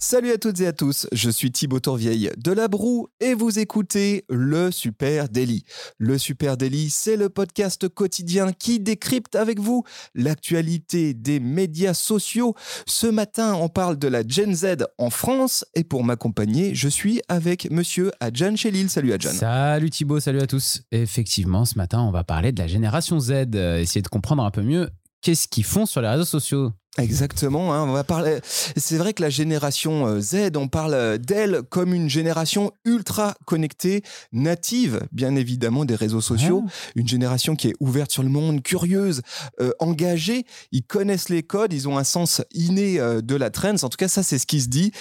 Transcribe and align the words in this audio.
Salut 0.00 0.30
à 0.30 0.38
toutes 0.38 0.60
et 0.60 0.66
à 0.68 0.72
tous, 0.72 1.08
je 1.10 1.28
suis 1.28 1.50
Thibaut 1.50 1.80
Tourvieille 1.80 2.30
de 2.36 2.52
La 2.52 2.68
Broue 2.68 3.08
et 3.18 3.34
vous 3.34 3.58
écoutez 3.58 4.24
le 4.28 4.70
Super 4.70 5.28
Daily. 5.28 5.64
Le 5.98 6.18
Super 6.18 6.56
Daily, 6.56 6.88
c'est 6.88 7.16
le 7.16 7.28
podcast 7.28 7.88
quotidien 7.88 8.52
qui 8.52 8.78
décrypte 8.78 9.34
avec 9.34 9.58
vous 9.58 9.82
l'actualité 10.14 11.14
des 11.14 11.40
médias 11.40 11.94
sociaux. 11.94 12.54
Ce 12.86 13.08
matin, 13.08 13.54
on 13.54 13.68
parle 13.68 13.98
de 13.98 14.06
la 14.06 14.22
Gen 14.24 14.54
Z 14.54 14.86
en 14.98 15.10
France 15.10 15.64
et 15.74 15.82
pour 15.82 16.04
m'accompagner, 16.04 16.76
je 16.76 16.88
suis 16.88 17.20
avec 17.28 17.68
monsieur 17.72 18.12
Adjan 18.20 18.54
Chelil. 18.54 18.88
Salut 18.90 19.12
Adjan. 19.12 19.32
Salut 19.32 19.90
Thibaut, 19.90 20.20
salut 20.20 20.40
à 20.40 20.46
tous. 20.46 20.80
Effectivement, 20.92 21.64
ce 21.64 21.76
matin, 21.76 22.02
on 22.02 22.12
va 22.12 22.22
parler 22.22 22.52
de 22.52 22.60
la 22.60 22.68
génération 22.68 23.18
Z, 23.18 23.32
euh, 23.56 23.80
essayer 23.80 24.02
de 24.02 24.08
comprendre 24.08 24.44
un 24.44 24.52
peu 24.52 24.62
mieux 24.62 24.90
qu'est-ce 25.22 25.48
qu'ils 25.48 25.64
font 25.64 25.86
sur 25.86 26.00
les 26.00 26.08
réseaux 26.08 26.24
sociaux. 26.24 26.72
Exactement, 26.96 27.72
hein, 27.72 27.84
on 27.84 27.92
va 27.92 28.02
parler. 28.02 28.40
C'est 28.42 28.96
vrai 28.96 29.12
que 29.12 29.22
la 29.22 29.30
génération 29.30 30.06
euh, 30.06 30.20
Z, 30.20 30.56
on 30.56 30.66
parle 30.66 30.94
euh, 30.94 31.16
d'elle 31.16 31.62
comme 31.68 31.94
une 31.94 32.10
génération 32.10 32.72
ultra 32.84 33.34
connectée, 33.44 34.02
native, 34.32 35.06
bien 35.12 35.36
évidemment, 35.36 35.84
des 35.84 35.94
réseaux 35.94 36.20
sociaux. 36.20 36.64
Une 36.96 37.06
génération 37.06 37.54
qui 37.54 37.68
est 37.68 37.74
ouverte 37.78 38.10
sur 38.10 38.24
le 38.24 38.28
monde, 38.28 38.62
curieuse, 38.62 39.22
euh, 39.60 39.70
engagée. 39.78 40.44
Ils 40.72 40.82
connaissent 40.82 41.28
les 41.28 41.44
codes, 41.44 41.72
ils 41.72 41.88
ont 41.88 41.98
un 41.98 42.04
sens 42.04 42.42
inné 42.52 42.98
de 42.98 43.36
la 43.36 43.50
trends. 43.50 43.82
En 43.82 43.88
tout 43.88 43.96
cas, 43.96 44.08
ça, 44.08 44.22
c'est 44.22 44.38
ce 44.38 44.46
qui 44.46 44.60
se 44.60 44.68
dit. 44.68 44.92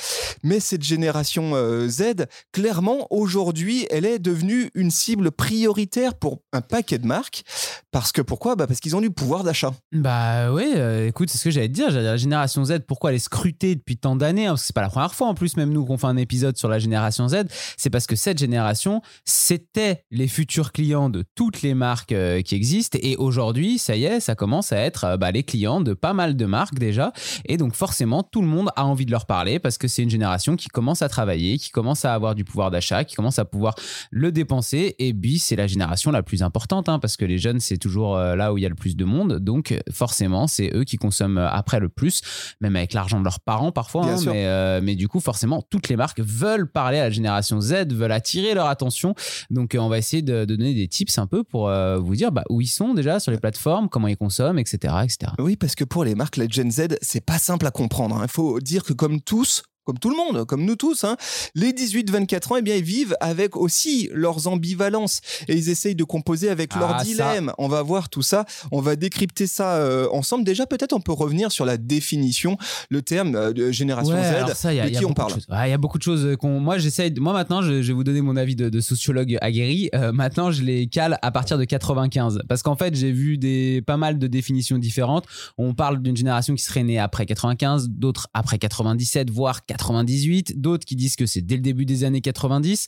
Mais 0.44 0.60
cette 0.60 0.84
génération 0.84 1.54
Z, 1.88 2.26
clairement, 2.52 3.08
aujourd'hui, 3.10 3.88
elle 3.90 4.06
est 4.06 4.20
devenue 4.20 4.70
une 4.76 4.92
cible 4.92 5.32
prioritaire 5.32 6.16
pour 6.16 6.42
un 6.54 6.62
paquet 6.62 7.00
de 7.00 7.08
marques. 7.08 7.44
Parce 7.92 8.12
que 8.12 8.22
pourquoi? 8.22 8.56
Bah 8.56 8.68
Parce 8.68 8.80
qu'ils 8.80 8.96
ont 8.96 9.02
du 9.02 9.10
pouvoir 9.10 9.44
d'achat. 9.44 9.72
Bah 9.92 10.52
oui, 10.54 10.74
écoute, 11.08 11.30
c'est 11.30 11.38
ce 11.38 11.44
que 11.46 11.52
j'allais 11.52 11.70
te 11.70 11.74
dire 11.78 11.92
la 11.92 12.18
génération 12.18 12.66
Z, 12.66 12.80
pourquoi 12.88 13.12
elle 13.12 13.16
est 13.16 13.20
scrutée 13.20 13.76
depuis 13.76 13.98
tant 13.98 14.16
d'années 14.16 14.48
hein, 14.48 14.52
Parce 14.52 14.64
c'est 14.64 14.76
pas 14.76 14.82
la 14.82 14.90
première 14.90 15.14
fois 15.14 15.28
en 15.28 15.34
plus, 15.34 15.58
même 15.58 15.72
nous 15.72 15.86
qu'on 15.86 15.98
fait 15.98 16.08
un 16.08 16.18
épisode 16.18 16.58
sur 16.58 16.70
la 16.70 16.80
génération 16.80 17.28
Z, 17.28 17.46
c'est 17.78 17.90
parce 17.90 18.08
que 18.08 18.16
cette 18.16 18.38
génération, 18.38 19.02
c'était 19.26 20.04
les 20.12 20.28
futurs 20.28 20.72
clients 20.72 21.10
de 21.10 21.24
toutes 21.36 21.62
les 21.62 21.74
marques 21.74 22.12
euh, 22.12 22.42
qui 22.42 22.56
existent. 22.56 22.98
Et 23.02 23.16
aujourd'hui, 23.16 23.78
ça 23.78 23.96
y 23.96 24.06
est, 24.06 24.20
ça 24.20 24.36
commence 24.36 24.72
à 24.72 24.78
être 24.78 25.04
euh, 25.06 25.18
bah, 25.18 25.32
les 25.32 25.44
clients 25.44 25.82
de 25.82 25.94
pas 25.94 26.14
mal 26.14 26.36
de 26.36 26.46
marques 26.46 26.80
déjà. 26.80 27.14
Et 27.46 27.58
donc 27.58 27.76
forcément, 27.76 28.24
tout 28.24 28.42
le 28.42 28.48
monde 28.48 28.70
a 28.76 28.86
envie 28.86 29.06
de 29.06 29.12
leur 29.12 29.26
parler 29.26 29.60
parce 29.60 29.78
que 29.78 29.88
c'est 29.88 30.04
une 30.04 30.10
génération 30.10 30.56
qui 30.56 30.70
commence 30.70 31.02
à 31.02 31.10
travailler, 31.10 31.58
qui 31.58 31.70
commence 31.70 32.06
à 32.06 32.14
avoir 32.14 32.36
du 32.36 32.44
pouvoir 32.44 32.72
d'achat, 32.72 33.04
qui 33.04 33.16
commence 33.16 33.40
à 33.40 33.46
pouvoir 33.46 33.76
le 34.12 34.32
dépenser. 34.32 34.96
Et 35.00 35.14
puis, 35.14 35.40
c'est 35.40 35.56
la 35.56 35.68
génération 35.68 36.12
la 36.12 36.24
plus 36.24 36.44
importante 36.44 36.90
hein, 36.90 37.00
parce 37.00 37.18
que 37.18 37.26
les 37.26 37.38
jeunes, 37.38 37.60
c'est 37.60 37.78
toujours 37.78 38.18
euh, 38.18 38.36
là 38.36 38.54
où 38.54 38.58
il 38.58 38.62
y 38.62 38.66
a 38.66 38.70
le 38.70 38.76
plus 38.76 38.96
de 38.96 39.06
monde. 39.06 39.40
Donc 39.40 39.78
forcément, 39.92 40.48
c'est 40.48 40.72
eux 40.74 40.84
qui 40.84 40.98
consomment 40.98 41.38
après 41.68 41.82
le 41.82 41.90
plus, 41.90 42.22
même 42.62 42.78
avec 42.78 42.94
l'argent 42.94 43.20
de 43.20 43.26
leurs 43.26 43.42
parents 43.42 43.74
parfois. 43.74 44.06
Hein, 44.06 44.16
mais, 44.26 44.46
euh, 44.48 44.80
mais, 44.82 44.96
du 44.96 45.10
coup, 45.10 45.20
forcément, 45.20 45.62
toutes 45.70 45.90
les 45.90 45.98
marques 45.98 46.22
veulent 46.22 46.72
parler 46.72 46.98
à 47.00 47.04
la 47.04 47.10
génération 47.10 47.60
Z, 47.60 47.88
veulent 47.92 48.14
attirer 48.14 48.54
leur 48.54 48.68
attention. 48.68 49.16
Donc, 49.50 49.76
euh, 49.76 49.80
on 49.80 49.90
va 49.90 49.98
essayer 49.98 50.22
de, 50.22 50.46
donner 50.46 50.74
des 50.74 50.88
tips 50.88 51.18
un 51.18 51.28
peu 51.28 51.44
pour 51.44 51.68
euh, 51.68 51.98
vous 51.98 52.16
dire 52.16 52.32
bah, 52.32 52.46
où 52.50 52.62
ils 52.62 52.68
sont 52.68 52.94
déjà 52.94 53.20
sur 53.20 53.34
les 53.34 53.38
plateformes, 53.38 53.90
comment 53.90 54.08
ils 54.08 54.16
consomment, 54.16 54.60
etc., 54.60 54.94
etc. 55.04 55.34
Oui, 55.40 55.58
parce 55.58 55.76
que 55.76 55.84
pour 55.84 56.06
les 56.06 56.16
marques, 56.16 56.38
la 56.38 56.48
Gen 56.48 56.72
Z, 56.72 56.98
c'est 57.02 57.26
pas 57.26 57.38
simple 57.38 57.68
à 57.68 57.72
comprendre. 57.72 58.16
Hein. 58.16 58.24
Il 58.24 58.32
faut 58.32 58.62
dire 58.62 58.84
que 58.84 58.94
comme 58.94 59.20
tous, 59.20 59.64
comme 59.88 60.00
tout 60.00 60.10
le 60.10 60.18
monde, 60.18 60.46
comme 60.46 60.66
nous 60.66 60.76
tous, 60.76 61.06
hein, 61.06 61.16
les 61.56 61.72
18-24 61.72 62.52
ans, 62.52 62.56
eh 62.58 62.62
bien, 62.62 62.76
ils 62.76 62.84
vivent 62.84 63.16
avec 63.22 63.56
aussi 63.56 64.10
leurs 64.12 64.48
ambivalences 64.48 65.22
et 65.48 65.56
ils 65.56 65.70
essayent 65.70 65.96
de 65.96 66.04
composer 66.04 66.50
avec 66.50 66.76
leurs 66.76 66.98
ah, 67.00 67.04
dilemmes. 67.06 67.54
On 67.58 67.70
va 67.70 67.82
voir 67.84 68.10
tout 68.10 68.22
ça, 68.22 68.46
on 68.74 68.82
va 68.82 68.98
décrypter 68.98 69.48
ça 69.48 69.78
euh, 69.78 70.10
ensemble. 70.12 70.44
Déjà, 70.44 70.66
peut-être 70.66 70.92
on 70.92 71.00
peut 71.00 71.14
revenir 71.14 71.54
sur 71.54 71.64
la 71.64 71.78
définition, 71.78 72.58
le 72.90 73.02
terme 73.02 73.34
euh, 73.36 73.54
de 73.54 73.72
génération 73.72 74.18
Z, 74.18 74.62
de 74.62 74.90
qui 74.90 75.06
on 75.06 75.14
parle? 75.14 75.32
Il 75.50 75.70
y 75.70 75.74
a 75.74 75.78
beaucoup 75.78 76.00
de 76.00 76.04
choses 76.04 76.36
qu'on. 76.38 76.60
Moi, 76.60 76.80
j'essaye. 76.80 77.14
Moi, 77.18 77.32
maintenant, 77.32 77.62
je, 77.62 77.72
vais 77.76 77.94
vous 77.94 78.04
donner 78.04 78.20
mon 78.20 78.36
avis 78.36 78.58
de, 78.58 78.82
sociologue 78.82 79.38
aguerri. 79.40 79.90
Euh, 79.96 80.12
maintenant, 80.12 80.52
je 80.52 80.64
les 80.64 80.88
cale 80.88 81.18
à 81.22 81.32
partir 81.32 81.58
de 81.58 81.64
95, 81.64 82.40
parce 82.50 82.62
qu'en 82.62 82.76
fait, 82.76 82.94
j'ai 82.94 83.14
vu 83.14 83.38
des 83.38 83.82
pas 83.88 83.96
mal 83.96 84.20
de 84.20 84.28
définitions 84.28 84.80
différentes. 84.80 85.26
On 85.58 85.74
parle 85.74 86.02
d'une 86.02 86.18
génération 86.18 86.56
qui 86.56 86.64
serait 86.64 86.84
née 86.84 87.00
après 87.00 87.26
95, 87.26 87.88
d'autres 87.88 88.28
après 88.34 88.58
97, 88.58 89.30
voire 89.30 89.66
98, 89.78 90.60
d'autres 90.60 90.86
qui 90.86 90.96
disent 90.96 91.16
que 91.16 91.26
c'est 91.26 91.42
dès 91.42 91.56
le 91.56 91.62
début 91.62 91.86
des 91.86 92.04
années 92.04 92.22
90. 92.22 92.88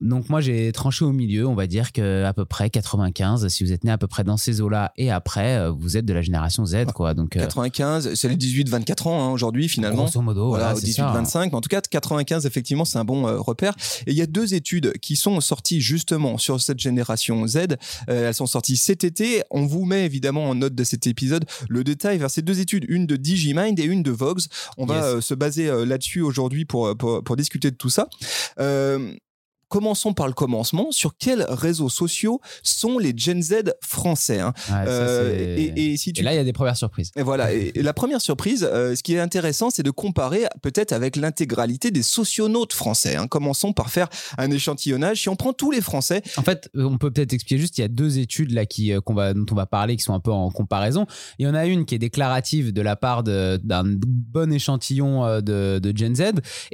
Donc 0.00 0.28
moi 0.30 0.40
j'ai 0.40 0.72
tranché 0.72 1.04
au 1.04 1.12
milieu, 1.12 1.46
on 1.46 1.54
va 1.54 1.66
dire 1.66 1.92
que 1.92 2.24
à 2.24 2.32
peu 2.32 2.44
près 2.44 2.70
95, 2.70 3.48
si 3.48 3.64
vous 3.64 3.72
êtes 3.72 3.84
né 3.84 3.90
à 3.90 3.98
peu 3.98 4.06
près 4.06 4.24
dans 4.24 4.36
ces 4.36 4.60
eaux-là 4.60 4.92
et 4.96 5.10
après, 5.10 5.58
euh, 5.58 5.70
vous 5.70 5.96
êtes 5.96 6.04
de 6.04 6.12
la 6.12 6.22
génération 6.22 6.64
Z 6.64 6.86
quoi. 6.94 7.14
Donc 7.14 7.30
95, 7.30 8.06
euh, 8.06 8.14
c'est 8.14 8.28
les 8.28 8.36
18-24 8.36 9.08
ans 9.08 9.22
hein, 9.22 9.30
aujourd'hui 9.30 9.68
finalement. 9.68 10.04
Grosso 10.04 10.22
modo, 10.22 10.48
voilà, 10.48 10.74
18-25. 10.74 11.54
En 11.54 11.60
tout 11.60 11.68
cas, 11.68 11.80
95 11.80 12.46
effectivement 12.46 12.84
c'est 12.84 12.98
un 12.98 13.04
bon 13.04 13.26
euh, 13.26 13.38
repère. 13.38 13.74
Et 14.06 14.12
il 14.12 14.16
y 14.16 14.22
a 14.22 14.26
deux 14.26 14.54
études 14.54 14.92
qui 15.00 15.16
sont 15.16 15.40
sorties 15.40 15.80
justement 15.80 16.38
sur 16.38 16.60
cette 16.60 16.78
génération 16.78 17.46
Z. 17.46 17.76
elles 18.06 18.34
sont 18.34 18.46
sorties 18.46 18.76
cet 18.76 19.04
été. 19.04 19.42
On 19.50 19.66
vous 19.66 19.84
met 19.84 20.06
évidemment 20.06 20.48
en 20.48 20.54
note 20.54 20.74
de 20.74 20.84
cet 20.84 21.06
épisode 21.06 21.44
le 21.68 21.84
détail 21.84 22.18
vers 22.18 22.30
ces 22.30 22.42
deux 22.42 22.60
études, 22.60 22.86
une 22.88 23.06
de 23.06 23.16
Digimind 23.16 23.78
et 23.78 23.84
une 23.84 24.02
de 24.02 24.10
Vox. 24.10 24.48
On 24.78 24.86
va 24.86 25.20
se 25.20 25.34
baser 25.34 25.70
là-dessus 25.84 26.11
aujourd'hui 26.20 26.64
pour, 26.64 26.94
discuter 27.36 27.70
de 27.70 27.76
tout 27.76 27.90
ça. 27.90 28.08
Euh, 28.58 29.14
commençons 29.72 30.12
par 30.12 30.26
le 30.26 30.34
commencement. 30.34 30.92
Sur 30.92 31.16
quels 31.16 31.46
réseaux 31.48 31.88
sociaux 31.88 32.42
sont 32.62 32.98
les 32.98 33.14
Gen 33.16 33.42
Z 33.42 33.72
français 33.80 34.40
hein 34.40 34.52
euh, 34.70 35.56
et, 35.74 35.96
si 35.96 36.12
tu... 36.12 36.22
là, 36.22 36.34
il 36.34 36.36
y 36.36 36.38
a 36.38 36.44
des 36.44 36.52
premières 36.52 36.76
surprises. 36.76 37.10
Et 37.16 37.22
voilà. 37.22 37.54
Et, 37.54 37.72
la 37.76 37.94
première 37.94 38.20
surprise, 38.20 38.68
euh, 38.70 38.94
ce 38.94 39.02
qui 39.02 39.14
est 39.14 39.18
intéressant, 39.18 39.70
c'est 39.70 39.82
de 39.82 39.90
comparer 39.90 40.44
peut-être 40.60 40.92
avec 40.92 41.16
l'intégralité 41.16 41.90
des 41.90 42.02
socionautes 42.02 42.74
français. 42.74 43.16
Hein. 43.16 43.28
Commençons 43.28 43.72
par 43.72 43.88
faire 43.88 44.10
un 44.36 44.50
échantillonnage. 44.50 45.22
Si 45.22 45.30
on 45.30 45.36
prend 45.36 45.54
tous 45.54 45.70
les 45.70 45.80
Français. 45.80 46.20
En 46.36 46.42
fait, 46.42 46.68
euh, 46.76 46.84
on 46.84 46.98
peut 46.98 47.10
peut-être 47.10 47.32
expliquer 47.32 47.58
juste, 47.58 47.78
il 47.78 47.80
y 47.80 47.84
a 47.84 47.88
deux 47.88 48.18
études 48.18 48.52
là 48.52 48.66
qui, 48.66 48.92
qu'on 49.06 49.14
va, 49.14 49.32
dont 49.32 49.46
on 49.50 49.54
va 49.54 49.64
parler 49.64 49.96
qui 49.96 50.02
sont 50.02 50.12
un 50.12 50.20
peu 50.20 50.32
en 50.32 50.50
comparaison. 50.50 51.06
Il 51.38 51.46
y 51.46 51.48
en 51.48 51.54
a 51.54 51.64
une 51.64 51.86
qui 51.86 51.94
est 51.94 51.98
déclarative 51.98 52.74
de 52.74 52.82
la 52.82 52.96
part 52.96 53.22
d'un 53.22 53.84
bon 53.84 54.52
échantillon 54.52 55.40
de, 55.40 55.78
de 55.78 55.96
Gen 55.96 56.14
Z. 56.14 56.24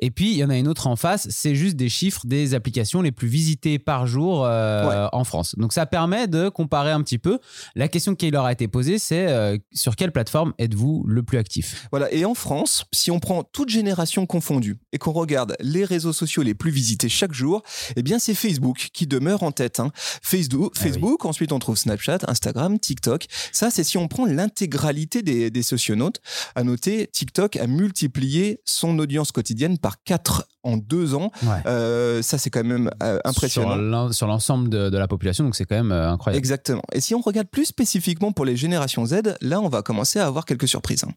Et 0.03 0.11
puis, 0.11 0.33
il 0.33 0.37
y 0.37 0.43
en 0.43 0.51
a 0.51 0.57
une 0.57 0.67
autre 0.67 0.89
en 0.89 0.97
face, 0.97 1.29
c'est 1.31 1.55
juste 1.55 1.77
des 1.77 1.89
chiffres 1.89 2.23
des 2.27 2.55
applications 2.55 2.88
les 3.03 3.13
plus 3.13 3.29
visitées 3.29 3.79
par 3.79 4.07
jour 4.07 4.45
euh, 4.45 5.09
en 5.13 5.25
France. 5.25 5.55
Donc 5.57 5.73
ça 5.73 5.87
permet 5.87 6.27
de 6.27 6.49
comparer 6.49 6.91
un 6.91 7.03
petit 7.03 7.19
peu. 7.19 7.39
La 7.75 7.89
question 7.89 8.15
qui 8.15 8.31
leur 8.31 8.45
a 8.45 8.53
été 8.53 8.69
posée, 8.69 8.99
c'est 8.99 9.29
euh, 9.29 9.57
sur 9.73 9.97
quelle 9.97 10.13
plateforme 10.13 10.53
êtes-vous 10.59 11.05
le 11.07 11.23
plus 11.23 11.39
actif? 11.39 11.87
Voilà, 11.91 12.13
et 12.13 12.25
en 12.25 12.35
France, 12.35 12.85
si 12.93 13.11
on 13.11 13.21
prend 13.21 13.43
toute 13.43 13.69
génération 13.69 14.27
confondue 14.27 14.79
et 14.93 14.99
qu'on 14.99 15.13
regarde 15.13 15.57
les 15.61 15.85
réseaux 15.85 16.13
sociaux 16.13 16.43
les 16.43 16.55
plus 16.55 16.71
visités 16.71 17.09
chaque 17.09 17.33
jour, 17.33 17.63
eh 17.97 18.03
bien 18.03 18.19
c'est 18.19 18.35
Facebook 18.35 18.89
qui 18.93 19.07
demeure 19.07 19.43
en 19.43 19.53
tête. 19.53 19.81
Hein. 19.81 19.91
Facebook, 19.95 20.73
ah 20.77 20.81
Facebook 20.83 21.25
ensuite 21.25 21.53
on 21.53 21.59
trouve 21.59 21.77
Snapchat, 21.77 22.19
Instagram, 22.27 22.79
TikTok. 22.79 23.27
Ça, 23.53 23.71
c'est 23.71 23.85
si 23.85 23.99
on 23.99 24.09
prend 24.09 24.27
l'intégralité 24.27 25.23
des, 25.23 25.51
des 25.51 25.63
socionautes. 25.63 26.21
À 26.55 26.65
noter, 26.65 27.07
TikTok 27.07 27.57
a 27.57 27.67
multiplié 27.67 28.61
son 28.65 28.99
audience 28.99 29.33
quotidienne 29.33 29.79
par 29.79 30.03
4 30.03 30.47
en 30.69 30.77
deux 30.77 31.15
ans. 31.15 31.31
Euh, 31.67 32.23
ça, 32.23 32.39
c'est 32.39 32.51
quand 32.51 32.65
même 32.65 32.91
euh, 33.03 33.19
impressionnant. 33.25 34.13
Sur 34.13 34.27
l'ensemble 34.27 34.69
de, 34.69 34.97
la 34.97 35.09
population, 35.09 35.45
donc 35.45 35.57
c'est 35.57 35.65
quand 35.65 35.77
même 35.77 35.93
euh, 35.93 36.11
incroyable. 36.11 36.39
Exactement. 36.39 36.83
Et 36.93 37.01
si 37.01 37.15
on 37.15 37.21
regarde 37.21 37.49
plus 37.49 37.67
spécifiquement 37.67 38.33
pour 38.33 38.45
les 38.45 38.57
générations 38.57 39.05
Z, 39.07 39.37
là, 39.41 39.61
on 39.61 39.69
va 39.69 39.83
commencer 39.83 40.19
à 40.19 40.27
avoir 40.27 40.45
quelques 40.45 40.69
surprises. 40.69 41.05
Hein. 41.05 41.13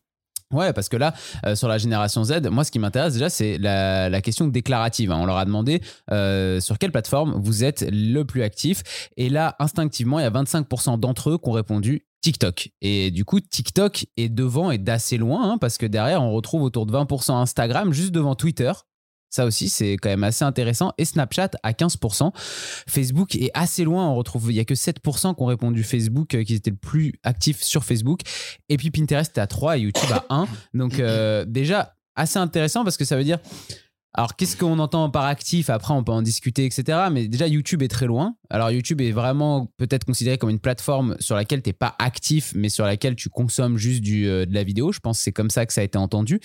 Ouais, 0.51 0.73
parce 0.73 0.89
que 0.89 0.97
là, 0.97 1.13
euh, 1.45 1.55
sur 1.55 1.67
la 1.67 1.77
génération 1.77 2.23
Z, 2.23 2.47
moi, 2.51 2.63
ce 2.63 2.71
qui 2.71 2.79
m'intéresse 2.79 3.13
déjà, 3.13 3.29
c'est 3.29 3.57
la, 3.57 4.09
la 4.09 4.21
question 4.21 4.47
déclarative. 4.47 5.11
hein. 5.11 5.17
On 5.19 5.25
leur 5.25 5.37
a 5.37 5.45
demandé 5.45 5.81
euh, 6.11 6.59
sur 6.59 6.77
quelle 6.77 6.91
plateforme 6.91 7.39
vous 7.41 7.63
êtes 7.63 7.85
le 7.89 8.23
plus 8.23 8.43
actif. 8.43 8.83
Et 9.17 9.29
là, 9.29 9.55
instinctivement, 9.59 10.19
il 10.19 10.23
y 10.23 10.25
a 10.25 10.31
25% 10.31 10.99
d'entre 10.99 11.31
eux 11.31 11.37
qui 11.37 11.49
ont 11.49 11.53
répondu 11.53 12.05
TikTok. 12.21 12.69
Et 12.81 13.11
du 13.11 13.25
coup, 13.25 13.39
TikTok 13.39 14.05
est 14.17 14.29
devant 14.29 14.71
et 14.71 14.77
d'assez 14.77 15.17
loin, 15.17 15.51
hein, 15.51 15.57
parce 15.57 15.77
que 15.77 15.85
derrière, 15.85 16.21
on 16.21 16.31
retrouve 16.31 16.61
autour 16.63 16.85
de 16.85 16.93
20% 16.93 17.33
Instagram, 17.33 17.93
juste 17.93 18.11
devant 18.11 18.35
Twitter. 18.35 18.71
Ça 19.31 19.45
aussi, 19.45 19.69
c'est 19.69 19.93
quand 19.93 20.09
même 20.09 20.25
assez 20.25 20.43
intéressant. 20.43 20.91
Et 20.97 21.05
Snapchat 21.05 21.51
à 21.63 21.71
15%. 21.71 22.31
Facebook 22.87 23.35
est 23.35 23.49
assez 23.53 23.85
loin. 23.85 24.07
On 24.09 24.15
retrouve, 24.15 24.51
il 24.51 24.55
y 24.55 24.59
a 24.59 24.65
que 24.65 24.73
7% 24.73 25.35
qui 25.35 25.41
ont 25.41 25.45
répondu 25.45 25.83
Facebook, 25.83 26.35
euh, 26.35 26.43
qui 26.43 26.53
étaient 26.53 26.69
le 26.69 26.75
plus 26.75 27.13
actifs 27.23 27.63
sur 27.63 27.85
Facebook. 27.85 28.19
Et 28.67 28.77
puis 28.77 28.91
Pinterest 28.91 29.37
est 29.37 29.41
à 29.41 29.47
3 29.47 29.77
et 29.77 29.81
YouTube 29.81 30.11
à 30.11 30.25
1. 30.29 30.47
Donc 30.73 30.99
euh, 30.99 31.45
déjà, 31.45 31.95
assez 32.15 32.37
intéressant 32.37 32.83
parce 32.83 32.97
que 32.97 33.05
ça 33.05 33.15
veut 33.15 33.23
dire... 33.23 33.39
Alors, 34.13 34.35
qu'est-ce 34.35 34.57
qu'on 34.57 34.77
entend 34.79 35.09
par 35.09 35.23
actif? 35.25 35.69
Après, 35.69 35.93
on 35.93 36.03
peut 36.03 36.11
en 36.11 36.21
discuter, 36.21 36.65
etc. 36.65 37.07
Mais 37.11 37.29
déjà, 37.29 37.47
YouTube 37.47 37.81
est 37.81 37.87
très 37.87 38.07
loin. 38.07 38.35
Alors, 38.49 38.69
YouTube 38.69 38.99
est 38.99 39.11
vraiment 39.11 39.71
peut-être 39.77 40.03
considéré 40.03 40.37
comme 40.37 40.49
une 40.49 40.59
plateforme 40.59 41.15
sur 41.19 41.35
laquelle 41.35 41.61
tu 41.61 41.69
n'es 41.69 41.73
pas 41.73 41.95
actif, 41.97 42.51
mais 42.53 42.67
sur 42.67 42.85
laquelle 42.85 43.15
tu 43.15 43.29
consommes 43.29 43.77
juste 43.77 44.01
du, 44.01 44.27
euh, 44.27 44.45
de 44.45 44.53
la 44.53 44.63
vidéo. 44.63 44.91
Je 44.91 44.99
pense 44.99 45.19
que 45.19 45.23
c'est 45.23 45.31
comme 45.31 45.49
ça 45.49 45.65
que 45.65 45.71
ça 45.71 45.79
a 45.79 45.85
été 45.85 45.97
entendu. 45.97 46.41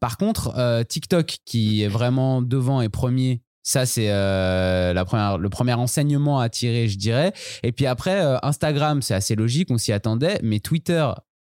Par 0.00 0.16
contre, 0.16 0.54
euh, 0.56 0.82
TikTok, 0.82 1.36
qui 1.44 1.82
est 1.82 1.88
vraiment 1.88 2.40
devant 2.40 2.80
et 2.80 2.88
premier 2.88 3.42
ça, 3.62 3.84
c'est 3.84 4.08
euh, 4.08 4.94
le 4.94 5.48
premier 5.50 5.74
enseignement 5.74 6.40
à 6.40 6.48
tirer, 6.48 6.88
je 6.88 6.96
dirais. 6.96 7.34
Et 7.62 7.72
puis 7.72 7.84
après, 7.84 8.18
Instagram, 8.42 9.02
c'est 9.02 9.12
assez 9.12 9.36
logique, 9.36 9.70
on 9.70 9.76
s'y 9.76 9.92
attendait. 9.92 10.40
Mais 10.42 10.60
Twitter, 10.60 11.06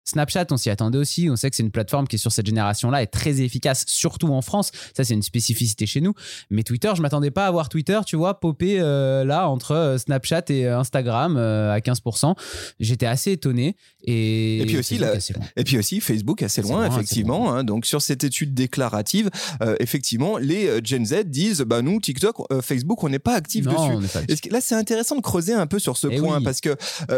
Snapchat, 0.05 0.45
on 0.51 0.57
s'y 0.57 0.69
attendait 0.69 0.97
aussi. 0.99 1.27
On 1.31 1.35
sait 1.35 1.49
que 1.49 1.55
c'est 1.55 1.63
une 1.63 1.71
plateforme 1.71 2.07
qui 2.07 2.15
est 2.15 2.19
sur 2.19 2.31
cette 2.31 2.45
génération-là 2.45 3.01
est 3.01 3.07
très 3.07 3.41
efficace, 3.41 3.83
surtout 3.87 4.27
en 4.27 4.41
France. 4.41 4.71
Ça, 4.95 5.03
c'est 5.03 5.15
une 5.15 5.23
spécificité 5.23 5.85
chez 5.87 5.99
nous. 5.99 6.13
Mais 6.51 6.61
Twitter, 6.63 6.91
je 6.95 7.01
m'attendais 7.01 7.31
pas 7.31 7.47
à 7.47 7.51
voir 7.51 7.69
Twitter, 7.69 7.99
tu 8.05 8.15
vois, 8.15 8.39
popper 8.39 8.79
euh, 8.79 9.25
là 9.25 9.49
entre 9.49 9.71
euh, 9.71 9.97
Snapchat 9.97 10.43
et 10.49 10.67
euh, 10.67 10.77
Instagram 10.79 11.35
euh, 11.37 11.73
à 11.73 11.79
15%. 11.79 12.35
J'étais 12.79 13.07
assez 13.07 13.31
étonné. 13.31 13.75
Et, 14.03 14.59
Et 14.61 14.65
puis 14.65 14.77
aussi, 14.77 14.97
Facebook 14.97 15.11
la- 15.11 15.17
assez 15.17 15.33
loin. 15.33 15.43
Et 15.57 15.63
puis 15.63 15.77
aussi 15.79 15.99
Facebook 16.01 16.43
assez 16.43 16.61
loin, 16.61 16.85
effectivement. 16.87 17.51
hein. 17.53 17.63
donc 17.63 17.87
sur 17.87 18.01
cette 18.01 18.23
étude 18.23 18.53
déclarative, 18.53 19.31
euh, 19.63 19.75
effectivement, 19.79 20.37
les 20.37 20.69
Gen 20.83 21.03
Z 21.05 21.23
disent, 21.25 21.61
bah 21.61 21.81
nous 21.81 21.99
TikTok, 21.99 22.35
Facebook, 22.61 23.03
on 23.03 23.09
n'est 23.09 23.17
pas 23.19 23.33
actif 23.33 23.65
Non, 23.65 23.97
dessus. 23.99 24.07
pas 24.13 24.49
Là, 24.51 24.61
c'est 24.61 24.75
intéressant 24.75 25.15
de 25.15 25.21
creuser 25.21 25.53
un 25.53 25.65
peu 25.65 25.79
sur 25.79 25.97
ce 25.97 26.07
Eh 26.11 26.19
point 26.19 26.37
oui. 26.37 26.43
parce 26.43 26.61
que 26.61 26.75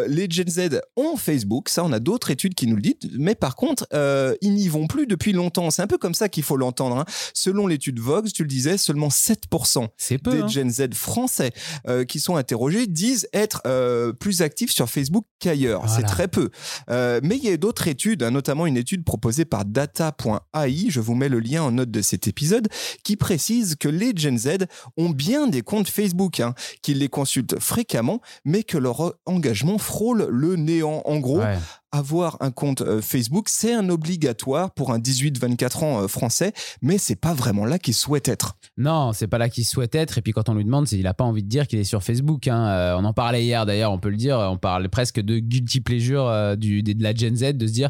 les 0.07 0.29
Gen 0.29 0.47
Z 0.47 0.79
ont 0.95 1.17
Facebook, 1.17 1.67
ça, 1.67 1.83
on 1.83 1.91
a 1.91 1.99
d'autres 1.99 2.31
études 2.31 2.53
qui 2.55 2.67
nous 2.67 2.76
le 2.77 2.81
disent, 2.83 3.11
mais 3.19 3.35
par 3.35 3.55
contre, 3.55 3.85
euh, 3.93 4.33
ils 4.41 4.53
n'y 4.53 4.67
vont 4.69 4.87
plus 4.87 5.05
depuis 5.07 5.33
longtemps. 5.33 5.69
C'est 5.71 5.81
un 5.81 5.87
peu 5.87 5.97
comme 5.97 6.13
ça 6.13 6.29
qu'il 6.29 6.43
faut 6.43 6.55
l'entendre. 6.57 6.97
hein. 6.97 7.05
Selon 7.33 7.67
l'étude 7.67 7.99
Vox, 7.99 8.31
tu 8.33 8.43
le 8.43 8.47
disais, 8.47 8.77
seulement 8.77 9.09
7% 9.09 9.87
C'est 9.97 10.17
peu. 10.17 10.31
des 10.31 10.41
hein. 10.41 10.47
Gen 10.47 10.69
Z 10.71 10.93
français 10.93 11.51
euh, 11.87 12.05
qui 12.05 12.19
sont 12.19 12.35
interrogés 12.37 12.87
disent 12.87 13.27
être 13.33 13.61
euh, 13.67 14.13
plus 14.13 14.41
actifs 14.41 14.71
sur 14.71 14.89
Facebook 14.89 15.25
qu'ailleurs. 15.39 15.89
C'est 15.89 16.03
très 16.03 16.27
peu. 16.27 16.49
Mais 16.89 17.35
il 17.37 17.43
y 17.43 17.49
a 17.49 17.57
d'autres 17.57 17.87
études, 17.87 18.23
hein, 18.23 18.31
notamment 18.31 18.65
une 18.65 18.77
étude 18.77 19.03
proposée 19.03 19.45
par 19.45 19.65
data.ai, 19.65 20.89
je 20.89 20.99
vous 20.99 21.15
mets 21.15 21.29
le 21.29 21.39
lien 21.39 21.63
en 21.63 21.71
note 21.71 21.91
de 21.91 22.01
cet 22.01 22.27
épisode, 22.27 22.67
qui 23.03 23.15
précise 23.17 23.75
que 23.75 23.87
les 23.89 24.13
Gen 24.15 24.37
Z 24.37 24.49
ont 24.97 25.09
bien 25.09 25.47
des 25.47 25.61
comptes 25.61 25.89
Facebook, 25.89 26.39
hein, 26.39 26.53
qu'ils 26.81 26.99
les 26.99 27.09
consultent 27.09 27.59
fréquemment, 27.59 28.21
mais 28.45 28.63
que 28.63 28.77
leur 28.77 29.13
engagement 29.25 29.77
frôle 29.77 30.27
le 30.29 30.55
néant. 30.55 31.01
En 31.05 31.17
gros, 31.19 31.37
Ouais. 31.39 31.57
Avoir 31.91 32.37
un 32.41 32.51
compte 32.51 32.81
euh, 32.81 33.01
Facebook, 33.01 33.47
c'est 33.49 33.73
un 33.73 33.89
obligatoire 33.89 34.71
pour 34.71 34.91
un 34.91 34.99
18-24 34.99 35.83
ans 35.85 36.03
euh, 36.03 36.07
français, 36.07 36.51
mais 36.81 36.97
c'est 36.97 37.15
pas 37.15 37.33
vraiment 37.33 37.65
là 37.65 37.79
qu'ils 37.79 37.93
souhaitent 37.93 38.27
être. 38.27 38.57
Non, 38.77 39.13
c'est 39.13 39.27
pas 39.27 39.37
là 39.37 39.47
qu'il 39.49 39.65
souhaite 39.65 39.95
être. 39.95 40.17
Et 40.17 40.21
puis 40.21 40.33
quand 40.33 40.49
on 40.49 40.53
lui 40.55 40.65
demande, 40.65 40.87
c'est- 40.87 40.97
il 40.97 41.07
a 41.07 41.13
pas 41.13 41.23
envie 41.23 41.43
de 41.43 41.47
dire 41.49 41.65
qu'il 41.67 41.79
est 41.79 41.83
sur 41.85 42.03
Facebook. 42.03 42.47
hein. 42.47 42.67
Euh, 42.67 42.95
on 42.97 43.05
en 43.05 43.13
parlait 43.13 43.43
hier 43.43 43.65
d'ailleurs, 43.65 43.91
on 43.91 43.99
peut 43.99 44.09
le 44.09 44.17
dire. 44.17 44.37
On 44.37 44.57
parlait 44.57 44.89
presque 44.89 45.19
de 45.21 45.39
guilty 45.39 45.79
pleasure 45.81 46.57
du, 46.57 46.83
de 46.83 47.01
la 47.03 47.13
Gen 47.15 47.35
Z, 47.35 47.53
de 47.53 47.67
se 47.67 47.71
dire 47.73 47.89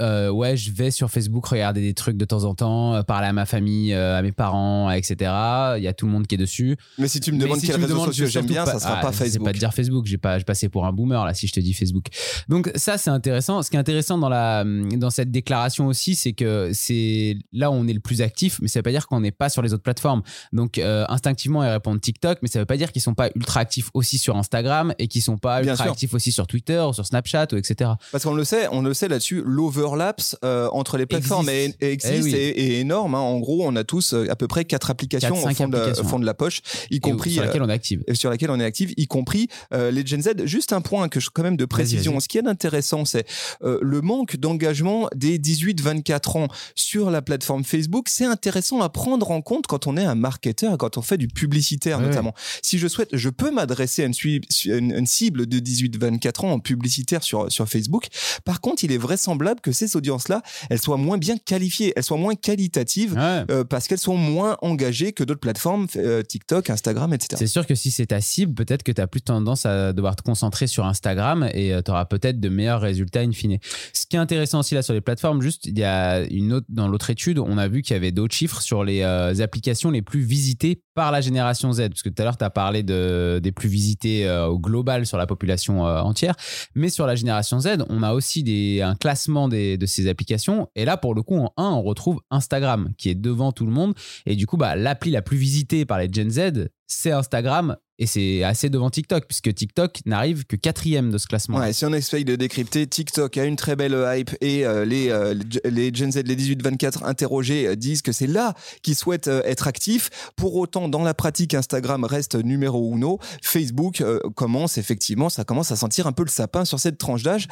euh, 0.00 0.30
ouais, 0.30 0.56
je 0.56 0.70
vais 0.72 0.90
sur 0.90 1.10
Facebook 1.10 1.46
regarder 1.46 1.80
des 1.80 1.94
trucs 1.94 2.16
de 2.16 2.24
temps 2.24 2.44
en 2.44 2.54
temps, 2.54 3.02
parler 3.04 3.28
à 3.28 3.32
ma 3.32 3.46
famille, 3.46 3.92
à 3.94 4.22
mes 4.22 4.32
parents, 4.32 4.90
etc. 4.90 5.30
Il 5.76 5.82
y 5.82 5.88
a 5.88 5.92
tout 5.92 6.06
le 6.06 6.12
monde 6.12 6.26
qui 6.26 6.34
est 6.34 6.38
dessus. 6.38 6.76
Mais 6.98 7.08
si 7.08 7.20
tu 7.20 7.32
me 7.32 7.38
demandes 7.38 7.58
si 7.60 7.66
quel 7.66 7.80
réseau 7.80 7.98
social 8.06 8.26
je 8.28 8.32
j'aime 8.32 8.46
bien, 8.46 8.64
ça 8.66 8.78
sera 8.78 8.98
Ah, 8.98 9.02
pas 9.02 9.12
Facebook. 9.12 9.44
pas 9.46 9.52
te 9.52 9.58
dire 9.58 9.74
Facebook, 9.74 10.06
j'ai 10.06 10.18
pas, 10.18 10.38
je 10.38 10.44
passais 10.44 10.68
pour 10.68 10.86
un 10.86 10.92
boomer 10.92 11.24
là 11.24 11.34
si 11.34 11.46
je 11.46 11.52
te 11.52 11.60
dis 11.60 11.74
Facebook. 11.74 12.06
Donc 12.48 12.70
ça 12.74 12.96
c'est 13.04 13.10
intéressant. 13.10 13.62
Ce 13.62 13.70
qui 13.70 13.76
est 13.76 13.78
intéressant 13.78 14.18
dans 14.18 14.28
la 14.28 14.64
dans 14.64 15.10
cette 15.10 15.30
déclaration 15.30 15.86
aussi, 15.86 16.14
c'est 16.14 16.32
que 16.32 16.70
c'est 16.72 17.36
là 17.52 17.70
où 17.70 17.74
on 17.74 17.86
est 17.86 17.92
le 17.92 18.00
plus 18.00 18.22
actif, 18.22 18.58
mais 18.60 18.68
ça 18.68 18.78
veut 18.80 18.82
pas 18.82 18.90
dire 18.90 19.06
qu'on 19.06 19.20
n'est 19.20 19.30
pas 19.32 19.48
sur 19.48 19.62
les 19.62 19.72
autres 19.72 19.82
plateformes. 19.82 20.22
Donc 20.52 20.78
euh, 20.78 21.04
instinctivement 21.08 21.62
ils 21.64 21.68
répondent 21.70 22.00
TikTok, 22.00 22.38
mais 22.42 22.48
ça 22.48 22.58
veut 22.58 22.64
pas 22.66 22.76
dire 22.76 22.90
qu'ils 22.92 23.02
sont 23.02 23.14
pas 23.14 23.28
ultra 23.34 23.60
actifs 23.60 23.90
aussi 23.94 24.18
sur 24.18 24.36
Instagram 24.36 24.94
et 24.98 25.08
qu'ils 25.08 25.22
sont 25.22 25.38
pas 25.38 25.60
Bien 25.62 25.72
ultra 25.72 25.84
sûr. 25.84 25.92
actifs 25.92 26.14
aussi 26.14 26.32
sur 26.32 26.46
Twitter 26.46 26.80
ou 26.88 26.92
sur 26.92 27.06
Snapchat 27.06 27.48
ou 27.52 27.56
etc. 27.56 27.90
Parce 28.12 28.24
qu'on 28.24 28.34
le 28.34 28.44
sait, 28.44 28.68
on 28.72 28.82
le 28.82 28.94
sait 28.94 29.08
là-dessus, 29.08 29.42
l'overlaps 29.44 30.36
euh, 30.44 30.68
entre 30.72 30.96
les 30.96 31.06
plateformes 31.06 31.48
Existe. 31.48 31.82
est, 31.82 31.92
existe 31.92 32.14
Eh 32.16 32.22
oui. 32.22 32.34
et, 32.34 32.48
et 32.76 32.80
énorme. 32.80 33.14
hein. 33.14 33.18
En 33.18 33.38
gros, 33.38 33.66
on 33.66 33.76
a 33.76 33.84
tous 33.84 34.14
euh, 34.14 34.30
à 34.30 34.36
peu 34.36 34.48
près 34.48 34.64
quatre 34.64 34.90
applications 34.90 35.34
Quatre, 35.34 35.44
au 35.44 35.48
cinq 35.48 35.56
fond 35.56 35.68
de, 35.68 35.76
applications. 35.76 36.04
au 36.04 36.08
fond 36.08 36.18
de 36.18 36.26
la 36.26 36.34
poche, 36.34 36.60
y 36.90 36.96
Et 36.96 37.00
compris 37.00 37.32
sur 37.32 37.42
laquelle 37.44 37.62
on 37.62 37.68
est 37.68 37.72
active. 37.72 38.02
et 38.06 38.14
sur 38.14 38.30
laquelle 38.30 38.50
on 38.50 38.60
est 38.60 38.64
actif, 38.64 38.92
y 38.96 39.06
compris 39.06 39.48
les 39.72 40.04
Gen 40.06 40.22
Z. 40.22 40.44
Juste 40.46 40.72
un 40.72 40.80
point 40.80 41.08
que 41.08 41.20
je, 41.20 41.28
quand 41.32 41.42
même 41.42 41.56
de 41.56 41.64
précision. 41.64 42.18
Ce 42.20 42.28
qui 42.28 42.38
est 42.38 42.46
intéressant, 42.46 42.83
c'est 43.04 43.26
euh, 43.62 43.78
le 43.82 44.00
manque 44.00 44.36
d'engagement 44.36 45.08
des 45.14 45.38
18-24 45.38 46.38
ans 46.38 46.48
sur 46.74 47.10
la 47.10 47.22
plateforme 47.22 47.64
Facebook. 47.64 48.08
C'est 48.08 48.24
intéressant 48.24 48.80
à 48.80 48.88
prendre 48.88 49.30
en 49.30 49.40
compte 49.42 49.66
quand 49.66 49.86
on 49.86 49.96
est 49.96 50.04
un 50.04 50.14
marketeur, 50.14 50.78
quand 50.78 50.96
on 50.98 51.02
fait 51.02 51.18
du 51.18 51.28
publicitaire 51.28 51.98
Ouais, 51.98 52.06
notamment. 52.06 52.34
Si 52.62 52.78
je 52.78 52.88
souhaite, 52.88 53.08
je 53.12 53.28
peux 53.30 53.50
m'adresser 53.50 54.02
à 54.02 54.06
une, 54.06 54.14
sui- 54.14 54.40
une- 54.66 54.92
une 54.92 55.06
cible 55.06 55.46
de 55.46 55.58
18-24 55.58 56.44
ans 56.44 56.50
en 56.52 56.58
publicitaire 56.60 57.22
sur, 57.22 57.50
sur 57.50 57.68
Facebook. 57.68 58.06
Par 58.44 58.60
contre, 58.60 58.84
il 58.84 58.92
est 58.92 58.98
vraisemblable 58.98 59.60
que 59.60 59.72
ces 59.72 59.96
audiences-là, 59.96 60.42
elles 60.70 60.80
soient 60.80 60.96
moins 60.96 61.18
bien 61.18 61.36
qualifiées, 61.38 61.92
elles 61.96 62.02
soient 62.04 62.16
moins 62.18 62.34
qualitatives. 62.34 63.14
Ouais. 63.14 63.44
euh, 63.50 63.64
parce 63.64 63.88
qu'elles 63.88 63.98
sont 63.98 64.16
moins 64.16 64.56
engagées 64.62 65.12
que 65.12 65.24
d'autres 65.24 65.40
plateformes, 65.40 65.86
euh, 65.96 66.22
TikTok, 66.22 66.70
Instagram, 66.70 67.12
etc. 67.12 67.36
C'est 67.38 67.46
sûr 67.46 67.66
que 67.66 67.74
si 67.74 67.90
c'est 67.90 68.06
ta 68.06 68.20
cible, 68.20 68.54
peut-être 68.54 68.82
que 68.82 68.92
tu 68.92 69.00
as 69.00 69.06
plus 69.06 69.22
tendance 69.22 69.66
à 69.66 69.92
devoir 69.92 70.16
te 70.16 70.22
concentrer 70.22 70.66
sur 70.66 70.84
Instagram 70.86 71.48
et 71.54 71.72
tu 71.84 71.90
auras 71.90 72.04
peut-être 72.04 72.40
de 72.40 72.48
meilleurs 72.48 72.73
résultats 72.80 73.20
in 73.20 73.32
fine. 73.32 73.58
Ce 73.92 74.06
qui 74.06 74.16
est 74.16 74.18
intéressant 74.18 74.60
aussi 74.60 74.74
là 74.74 74.82
sur 74.82 74.94
les 74.94 75.00
plateformes, 75.00 75.42
juste, 75.42 75.66
il 75.66 75.78
y 75.78 75.84
a 75.84 76.20
une 76.30 76.52
autre, 76.52 76.66
dans 76.68 76.88
l'autre 76.88 77.10
étude, 77.10 77.38
on 77.38 77.58
a 77.58 77.68
vu 77.68 77.82
qu'il 77.82 77.94
y 77.94 77.96
avait 77.96 78.12
d'autres 78.12 78.34
chiffres 78.34 78.60
sur 78.60 78.84
les 78.84 79.02
euh, 79.02 79.34
applications 79.40 79.90
les 79.90 80.02
plus 80.02 80.20
visitées 80.20 80.82
par 80.94 81.12
la 81.12 81.20
génération 81.20 81.72
Z. 81.72 81.88
Parce 81.88 82.02
que 82.02 82.08
tout 82.08 82.22
à 82.22 82.24
l'heure, 82.24 82.36
tu 82.36 82.44
as 82.44 82.50
parlé 82.50 82.82
de, 82.82 83.40
des 83.42 83.52
plus 83.52 83.68
visités 83.68 84.26
euh, 84.26 84.46
au 84.46 84.58
global 84.58 85.06
sur 85.06 85.18
la 85.18 85.26
population 85.26 85.86
euh, 85.86 86.00
entière. 86.00 86.34
Mais 86.74 86.88
sur 86.88 87.06
la 87.06 87.14
génération 87.14 87.60
Z, 87.60 87.84
on 87.88 88.02
a 88.02 88.12
aussi 88.12 88.80
un 88.82 88.94
classement 88.94 89.48
des, 89.48 89.76
de 89.76 89.86
ces 89.86 90.08
applications. 90.08 90.68
Et 90.74 90.84
là, 90.84 90.96
pour 90.96 91.14
le 91.14 91.22
coup, 91.22 91.36
en 91.36 91.52
1, 91.56 91.64
on 91.64 91.82
retrouve 91.82 92.20
Instagram 92.30 92.92
qui 92.98 93.10
est 93.10 93.14
devant 93.14 93.52
tout 93.52 93.66
le 93.66 93.72
monde. 93.72 93.94
Et 94.26 94.36
du 94.36 94.46
coup, 94.46 94.56
bah, 94.56 94.76
l'appli 94.76 95.10
la 95.10 95.22
plus 95.22 95.36
visitée 95.36 95.84
par 95.84 95.98
les 95.98 96.08
Gen 96.12 96.30
Z, 96.30 96.68
c'est 96.86 97.12
Instagram. 97.12 97.76
Et 97.98 98.06
c'est 98.06 98.42
assez 98.42 98.70
devant 98.70 98.90
TikTok, 98.90 99.26
puisque 99.26 99.54
TikTok 99.54 100.00
n'arrive 100.04 100.44
que 100.46 100.56
quatrième 100.56 101.12
de 101.12 101.18
ce 101.18 101.26
classement. 101.26 101.60
Si 101.72 101.84
on 101.84 101.92
essaye 101.92 102.24
de 102.24 102.34
décrypter, 102.34 102.86
TikTok 102.86 103.36
a 103.38 103.44
une 103.44 103.56
très 103.56 103.76
belle 103.76 103.96
hype 104.16 104.30
et 104.40 104.66
euh, 104.66 104.84
les, 104.84 105.10
euh, 105.10 105.34
les 105.64 105.94
Gen 105.94 106.10
Z, 106.10 106.22
les 106.24 106.36
18-24 106.36 107.04
interrogés 107.04 107.68
euh, 107.68 107.76
disent 107.76 108.02
que 108.02 108.10
c'est 108.12 108.26
là 108.26 108.54
qu'ils 108.82 108.96
souhaitent 108.96 109.28
euh, 109.28 109.42
être 109.44 109.68
actifs. 109.68 110.10
Pour 110.36 110.56
autant, 110.56 110.88
dans 110.88 111.02
la 111.02 111.14
pratique, 111.14 111.54
Instagram 111.54 112.04
reste 112.04 112.34
numéro 112.34 112.92
uno. 112.92 113.18
Facebook 113.42 114.00
euh, 114.00 114.18
commence 114.34 114.76
effectivement, 114.78 115.28
ça 115.28 115.44
commence 115.44 115.70
à 115.70 115.76
sentir 115.76 116.06
un 116.06 116.12
peu 116.12 116.24
le 116.24 116.30
sapin 116.30 116.64
sur 116.64 116.80
cette 116.80 116.98
tranche 116.98 117.22
d'âge. 117.22 117.46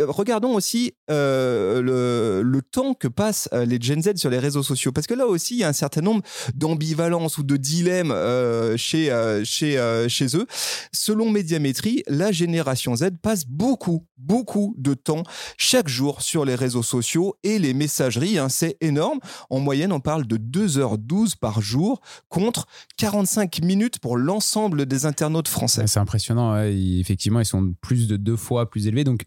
Euh, 0.00 0.06
regardons 0.08 0.54
aussi 0.54 0.94
euh, 1.10 1.82
le, 1.82 2.42
le 2.42 2.62
temps 2.62 2.94
que 2.94 3.08
passent 3.08 3.48
euh, 3.52 3.64
les 3.64 3.78
Gen 3.80 4.02
Z 4.02 4.16
sur 4.16 4.30
les 4.30 4.38
réseaux 4.38 4.62
sociaux, 4.62 4.92
parce 4.92 5.06
que 5.06 5.14
là 5.14 5.26
aussi, 5.26 5.54
il 5.54 5.60
y 5.60 5.64
a 5.64 5.68
un 5.68 5.72
certain 5.72 6.00
nombre 6.00 6.22
d'ambivalences 6.54 7.38
ou 7.38 7.42
de 7.42 7.56
dilemmes 7.56 8.10
euh, 8.10 8.76
chez, 8.76 9.10
euh, 9.10 9.44
chez, 9.66 9.78
euh, 9.78 10.08
chez 10.08 10.36
eux. 10.36 10.46
Selon 10.92 11.30
Médiamétrie, 11.30 12.02
la 12.06 12.32
génération 12.32 12.96
Z 12.96 13.10
passe 13.22 13.46
beaucoup, 13.46 14.06
beaucoup 14.16 14.74
de 14.78 14.94
temps 14.94 15.22
chaque 15.56 15.88
jour 15.88 16.22
sur 16.22 16.44
les 16.44 16.54
réseaux 16.54 16.82
sociaux 16.82 17.36
et 17.42 17.58
les 17.58 17.74
messageries. 17.74 18.38
hein, 18.38 18.48
c'est 18.48 18.76
énorme. 18.80 19.18
En 19.50 19.60
moyenne, 19.60 19.92
on 19.92 20.00
parle 20.00 20.26
de 20.26 20.36
2h12 20.36 21.36
par 21.36 21.60
jour 21.60 22.00
contre 22.28 22.66
45 22.96 23.60
minutes 23.62 23.98
pour 23.98 24.16
l'ensemble 24.16 24.86
des 24.86 25.06
internautes 25.06 25.48
français. 25.48 25.86
C'est 25.86 26.00
impressionnant. 26.00 26.56
effectivement, 26.62 27.40
ils 27.40 27.46
sont 27.46 27.74
plus 27.80 28.06
de 28.08 28.16
deux 28.16 28.36
fois 28.36 28.70
plus 28.70 28.86
élevés. 28.86 29.04
Donc, 29.04 29.24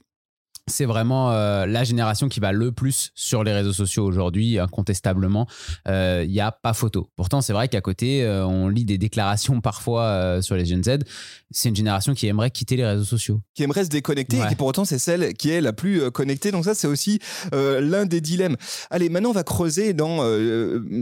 c'est 0.70 0.86
vraiment 0.86 1.32
euh, 1.32 1.66
la 1.66 1.84
génération 1.84 2.30
qui 2.30 2.40
va 2.40 2.52
le 2.52 2.72
plus 2.72 3.12
sur 3.16 3.44
les 3.44 3.54
réseaux 3.54 3.74
sociaux 3.74 4.06
aujourd'hui, 4.06 4.60
incontestablement. 4.60 5.48
Il 5.86 5.92
euh, 5.92 6.26
n'y 6.26 6.40
a 6.40 6.52
pas 6.52 6.74
photo. 6.74 7.10
Pourtant, 7.16 7.42
c'est 7.42 7.54
vrai 7.54 7.68
qu'à 7.68 7.82
côté, 7.82 8.24
euh, 8.24 8.46
on 8.46 8.68
lit 8.68 8.86
des 8.86 8.98
déclarations 8.98 9.62
parfois 9.70 10.42
sur 10.42 10.56
les 10.56 10.66
Gen 10.66 10.84
Z. 10.84 11.00
C'est 11.52 11.70
une 11.70 11.76
génération 11.76 12.14
qui 12.14 12.28
aimerait 12.28 12.52
quitter 12.52 12.76
les 12.76 12.86
réseaux 12.86 13.04
sociaux. 13.04 13.42
Qui 13.56 13.64
aimerait 13.64 13.84
se 13.84 13.90
déconnecter 13.90 14.38
et 14.38 14.48
qui 14.48 14.56
pour 14.56 14.68
autant, 14.68 14.86
c'est 14.86 15.00
celle 15.00 15.34
qui 15.34 15.50
est 15.50 15.62
la 15.62 15.74
plus 15.74 16.12
connectée. 16.12 16.52
Donc 16.52 16.66
ça, 16.66 16.76
c'est 16.76 16.88
aussi 16.88 17.20
l'un 17.52 18.06
des 18.06 18.22
dilemmes. 18.22 18.56
Allez, 18.90 19.10
maintenant, 19.10 19.30
on 19.30 19.34
va 19.34 19.44
creuser 19.44 19.94
dans... 19.94 20.20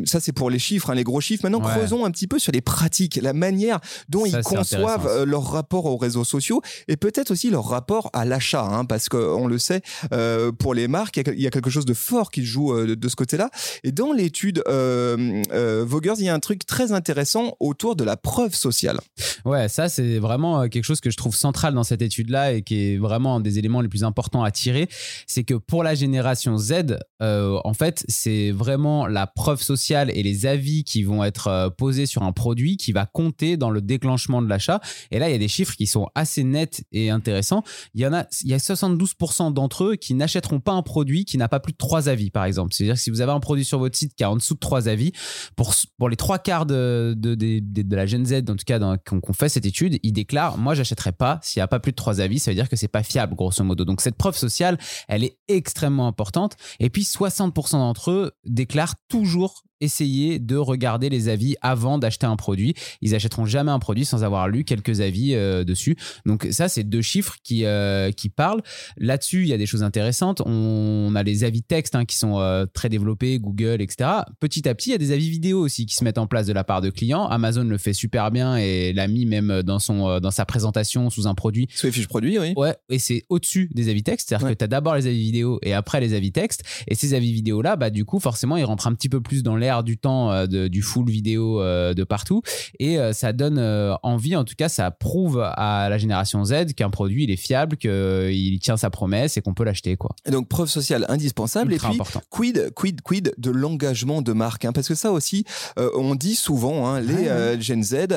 ça, 0.06 0.20
c'est 0.20 0.32
pour 0.32 0.50
les 0.50 0.60
chiffres, 0.60 0.90
hein, 0.90 0.96
les 0.96 1.04
gros 1.04 1.22
chiffres. 1.22 1.44
Maintenant, 1.44 1.60
creusons 1.60 2.06
un 2.06 2.12
petit 2.12 2.28
peu 2.28 2.40
sur 2.40 2.52
les 2.52 2.62
pratiques, 2.62 3.20
la 3.22 3.34
manière 3.34 3.80
dont 4.10 4.26
ils 4.26 4.42
conçoivent 4.42 5.24
leur 5.24 5.44
rapport 5.44 5.86
aux 5.86 5.98
réseaux 5.98 6.24
sociaux 6.24 6.62
et 6.88 6.98
peut-être 6.98 7.32
aussi 7.32 7.50
leur 7.50 7.66
rapport 7.66 8.10
à 8.14 8.26
l'achat. 8.26 8.64
Hein, 8.64 8.86
parce 8.86 9.10
qu'on 9.10 9.48
le 9.58 9.60
sait, 9.60 9.82
euh, 10.14 10.52
pour 10.52 10.74
les 10.74 10.88
marques, 10.88 11.18
il 11.18 11.42
y 11.42 11.48
a 11.48 11.50
quelque 11.50 11.70
chose 11.70 11.86
de 11.86 11.94
fort 11.94 12.32
qui 12.32 12.46
joue 12.46 12.74
euh, 12.74 12.96
de 12.96 13.10
ce 13.10 13.16
côté-là. 13.16 13.50
Et 13.84 13.92
dans 13.92 14.14
l'étude 14.14 14.64
euh, 14.68 15.44
Vogers, 15.86 16.16
il 16.20 16.26
y 16.26 16.30
a 16.30 16.34
un 16.34 16.40
truc 16.40 16.66
très 16.66 16.92
intéressant 16.92 17.56
autour 17.60 17.96
de 17.96 18.04
la 18.04 18.18
preuve 18.18 18.56
sociale. 18.56 19.00
Ouais, 19.46 19.68
ça 19.70 19.90
c'est 19.90 20.20
vraiment 20.20 20.68
quelque 20.70 20.84
chose 20.84 21.02
que 21.02 21.10
je 21.10 21.18
trouve 21.18 21.36
central 21.36 21.74
dans 21.74 21.84
cette 21.84 22.02
étude-là 22.02 22.54
et 22.54 22.62
qui 22.62 22.94
est 22.94 22.98
vraiment 22.98 23.38
un 23.38 23.40
des 23.40 23.60
éléments 23.60 23.82
les 23.82 23.90
plus 23.90 24.04
importants 24.04 24.44
à 24.44 24.52
tirer. 24.52 24.88
C'est 25.26 25.44
que 25.44 25.54
pour 25.54 25.84
la 25.84 25.96
génération 25.96 26.58
Z, 26.58 26.98
en 27.20 27.74
fait, 27.74 28.06
c'est 28.08 28.52
vraiment 28.52 29.08
la 29.08 29.28
preuve 29.28 29.62
sociale 29.62 30.12
et 30.14 30.24
les 30.24 30.46
avis 30.46 30.84
qui 30.84 31.04
vont 31.04 31.24
être 31.24 31.74
posés 31.78 32.06
sur 32.06 32.24
un 32.24 32.32
produit 32.32 32.78
qui 32.78 32.92
va 32.92 33.06
compter 33.06 33.58
dans 33.58 33.70
le 33.70 33.82
déclenchement 33.82 34.42
de 34.42 34.48
l'achat. 34.48 34.80
Et 35.12 35.20
là, 35.20 35.30
il 35.30 35.32
y 35.32 35.36
a 35.36 35.40
des 35.40 35.48
chiffres 35.48 35.76
qui 35.76 35.88
sont 35.88 36.08
assez 36.16 36.44
nets 36.44 36.84
et 36.92 37.10
intéressants. 37.10 37.64
Il 37.94 38.02
y 38.02 38.08
en 38.08 38.14
a, 38.14 38.26
il 38.44 38.50
y 38.50 38.54
a 38.54 38.58
72% 38.58 39.47
d'entre 39.52 39.86
eux 39.86 39.96
qui 39.96 40.14
n'achèteront 40.14 40.60
pas 40.60 40.74
un 40.74 40.82
produit 40.82 41.26
qui 41.26 41.38
n'a 41.38 41.48
pas 41.48 41.60
plus 41.60 41.74
de 41.74 41.78
trois 41.78 42.10
avis, 42.10 42.30
par 42.30 42.46
exemple. 42.46 42.74
C'est-à-dire 42.74 42.96
que 42.96 43.02
si 43.02 43.10
vous 43.10 43.22
avez 43.22 43.32
un 43.32 43.40
produit 43.40 43.66
sur 43.66 43.80
votre 43.80 43.98
site 43.98 44.16
qui 44.16 44.24
a 44.24 44.32
en 44.32 44.36
dessous 44.36 44.54
de 44.54 44.60
trois 44.60 44.88
avis, 44.88 45.12
pour, 45.56 45.74
pour 45.98 46.10
les 46.10 46.16
trois 46.16 46.40
quarts 46.40 46.66
de, 46.66 47.14
de, 47.18 47.36
de, 47.36 47.96
la 47.96 48.06
Gen 48.06 48.26
Z, 48.26 48.44
en 48.50 48.56
tout 48.56 48.66
cas, 48.66 48.80
qu'on 48.98 49.34
fait 49.34 49.50
cette 49.50 49.66
étude, 49.66 50.00
ils 50.04 50.14
déclarent 50.14 50.58
Moi, 50.58 50.76
j'achèterai 50.76 51.12
pas 51.12 51.40
s'il 51.42 51.60
n'y 51.60 51.64
a 51.64 51.68
pas 51.68 51.80
plus 51.80 51.92
de 51.92 51.98
trois 51.98 52.22
avis. 52.22 52.40
Ça 52.40 52.52
veut 52.52 52.56
dire 52.56 52.70
que 52.70 52.76
c'est 52.76 52.88
pas 52.88 53.04
fiable, 53.04 53.36
grosso 53.36 53.64
modo. 53.64 53.86
Donc, 53.86 54.02
cette 54.02 54.18
preuve 54.18 54.38
sociale, 54.38 54.78
elle 55.08 55.24
est 55.24 55.38
extrêmement 55.48 56.08
importante. 56.08 56.56
Et 56.80 56.90
puis, 56.90 57.04
60% 57.04 57.72
d'entre 57.72 58.12
eux 58.12 58.32
déclarent 58.46 58.96
toujours 59.08 59.64
essayer 59.82 60.40
de 60.40 60.56
regarder 60.56 61.10
les 61.10 61.30
avis 61.30 61.56
avant 61.62 61.98
d'acheter 61.98 62.26
un 62.26 62.36
produit. 62.36 62.74
Ils 63.02 63.16
achèteront 63.16 63.46
jamais 63.46 63.72
un 63.72 63.80
produit 63.80 64.06
sans 64.06 64.24
avoir 64.24 64.48
lu 64.48 64.64
quelques 64.64 65.02
avis 65.02 65.34
euh, 65.34 65.64
dessus. 65.64 65.96
Donc 66.26 66.48
ça, 66.52 66.70
c'est 66.70 66.84
deux 66.84 67.02
chiffres 67.02 67.36
qui, 67.44 67.66
euh, 67.66 68.12
qui 68.12 68.30
parlent. 68.30 68.62
Là-dessus, 68.98 69.44
il 69.44 69.48
y 69.48 69.54
a 69.54 69.58
des 69.58 69.66
choses 69.66 69.84
intéressantes. 69.84 70.42
On 70.46 71.14
a 71.16 71.24
les 71.24 71.44
avis 71.44 71.64
texte 71.64 71.96
hein, 71.96 72.06
qui 72.06 72.18
sont 72.18 72.40
euh, 72.40 72.66
très 72.72 72.90
développés, 72.90 73.40
Google, 73.40 73.82
etc. 73.82 74.10
Petit 74.40 74.68
à 74.68 74.76
petit, 74.76 74.90
il 74.90 74.94
y 74.94 74.96
a 74.96 75.00
des 75.00 75.12
avis 75.12 75.30
vidéo 75.30 75.60
aussi 75.60 75.86
qui 75.86 75.96
se 75.96 76.04
mettent 76.04 76.18
en 76.18 76.28
place 76.28 76.48
de 76.48 76.54
la 76.54 76.64
part 76.64 76.82
de 76.82 76.90
clients. 76.90 77.28
Amazon 77.28 77.64
le 77.64 77.78
fait 77.78 77.94
super 77.94 78.32
bien 78.32 78.58
et 78.58 78.94
l'a 78.94 79.08
mis 79.08 79.26
même 79.26 79.62
dans, 79.64 79.80
son, 79.80 80.20
dans 80.20 80.32
sa 80.32 80.46
présentation 80.46 81.10
sous 81.10 81.28
un 81.28 81.36
produit. 81.36 81.68
Sous 81.74 81.88
les 81.88 81.92
fiches 81.92 82.08
produits, 82.08 82.40
oui. 82.40 82.54
Ouais, 82.56 82.76
et 82.90 83.00
c'est 83.00 83.24
au-dessus 83.30 83.70
des 83.74 83.90
avis 83.90 84.04
texte. 84.04 84.30
C'est-à-dire 84.30 84.50
que 84.50 84.54
tu 84.54 84.64
as 84.64 84.68
d'abord 84.68 84.96
les 84.96 85.08
avis 85.08 85.22
vidéo 85.22 85.60
et 85.64 85.74
après 85.74 86.00
les 86.00 86.14
avis 86.14 86.32
texte. 86.32 86.64
Et 86.88 86.96
ces 86.96 87.14
avis 87.14 87.32
vidéo-là, 87.32 87.76
bah, 87.76 87.90
du 87.90 88.06
coup, 88.06 88.20
forcément, 88.20 88.58
ils 88.58 88.64
rentrent 88.64 88.88
un 88.88 88.94
petit 88.94 89.10
peu 89.10 89.22
plus 89.22 89.44
dans 89.44 89.56
l'air 89.56 89.67
du 89.84 89.98
temps 89.98 90.32
euh, 90.32 90.68
du 90.68 90.82
full 90.82 91.10
vidéo 91.10 91.62
euh, 91.62 91.94
de 91.94 92.04
partout. 92.04 92.42
Et 92.80 92.98
euh, 93.00 93.14
ça 93.14 93.34
donne 93.34 93.60
envie 94.04 94.36
en 94.36 94.44
tout 94.44 94.56
cas 94.58 94.70
ça 94.70 94.92
prouve 94.92 95.40
à 95.42 95.88
la 95.90 95.98
génération 95.98 96.44
Z 96.44 96.74
qu'un 96.76 96.90
produit 96.90 97.24
il 97.24 97.32
est 97.32 97.38
fiable 97.38 97.78
qu'il 97.78 98.60
tient 98.60 98.78
sa 98.78 98.90
promesse 98.90 99.38
et 99.38 99.42
qu'on 99.42 99.54
peut 99.54 99.64
l'acheter 99.64 99.96
quoi. 99.98 100.16
Et 100.26 100.32
donc 100.32 100.48
preuve 100.48 100.68
sociale 100.68 101.06
indispensable. 101.10 101.74
Et 101.74 101.78
puis 101.78 102.00
quid 102.30 102.72
quid 102.76 103.02
quid 103.02 103.34
de 103.38 103.52
l'engagement 103.52 104.22
de 104.22 104.34
marque 104.34 104.66
hein, 104.66 104.72
parce 104.72 104.88
que 104.88 104.96
ça 104.96 105.12
aussi 105.12 105.46
on 105.78 106.16
dit 106.16 106.36
souvent 106.36 106.88
hein, 106.88 107.00
les 107.02 107.62
Gen 107.62 107.84
Z 107.84 108.08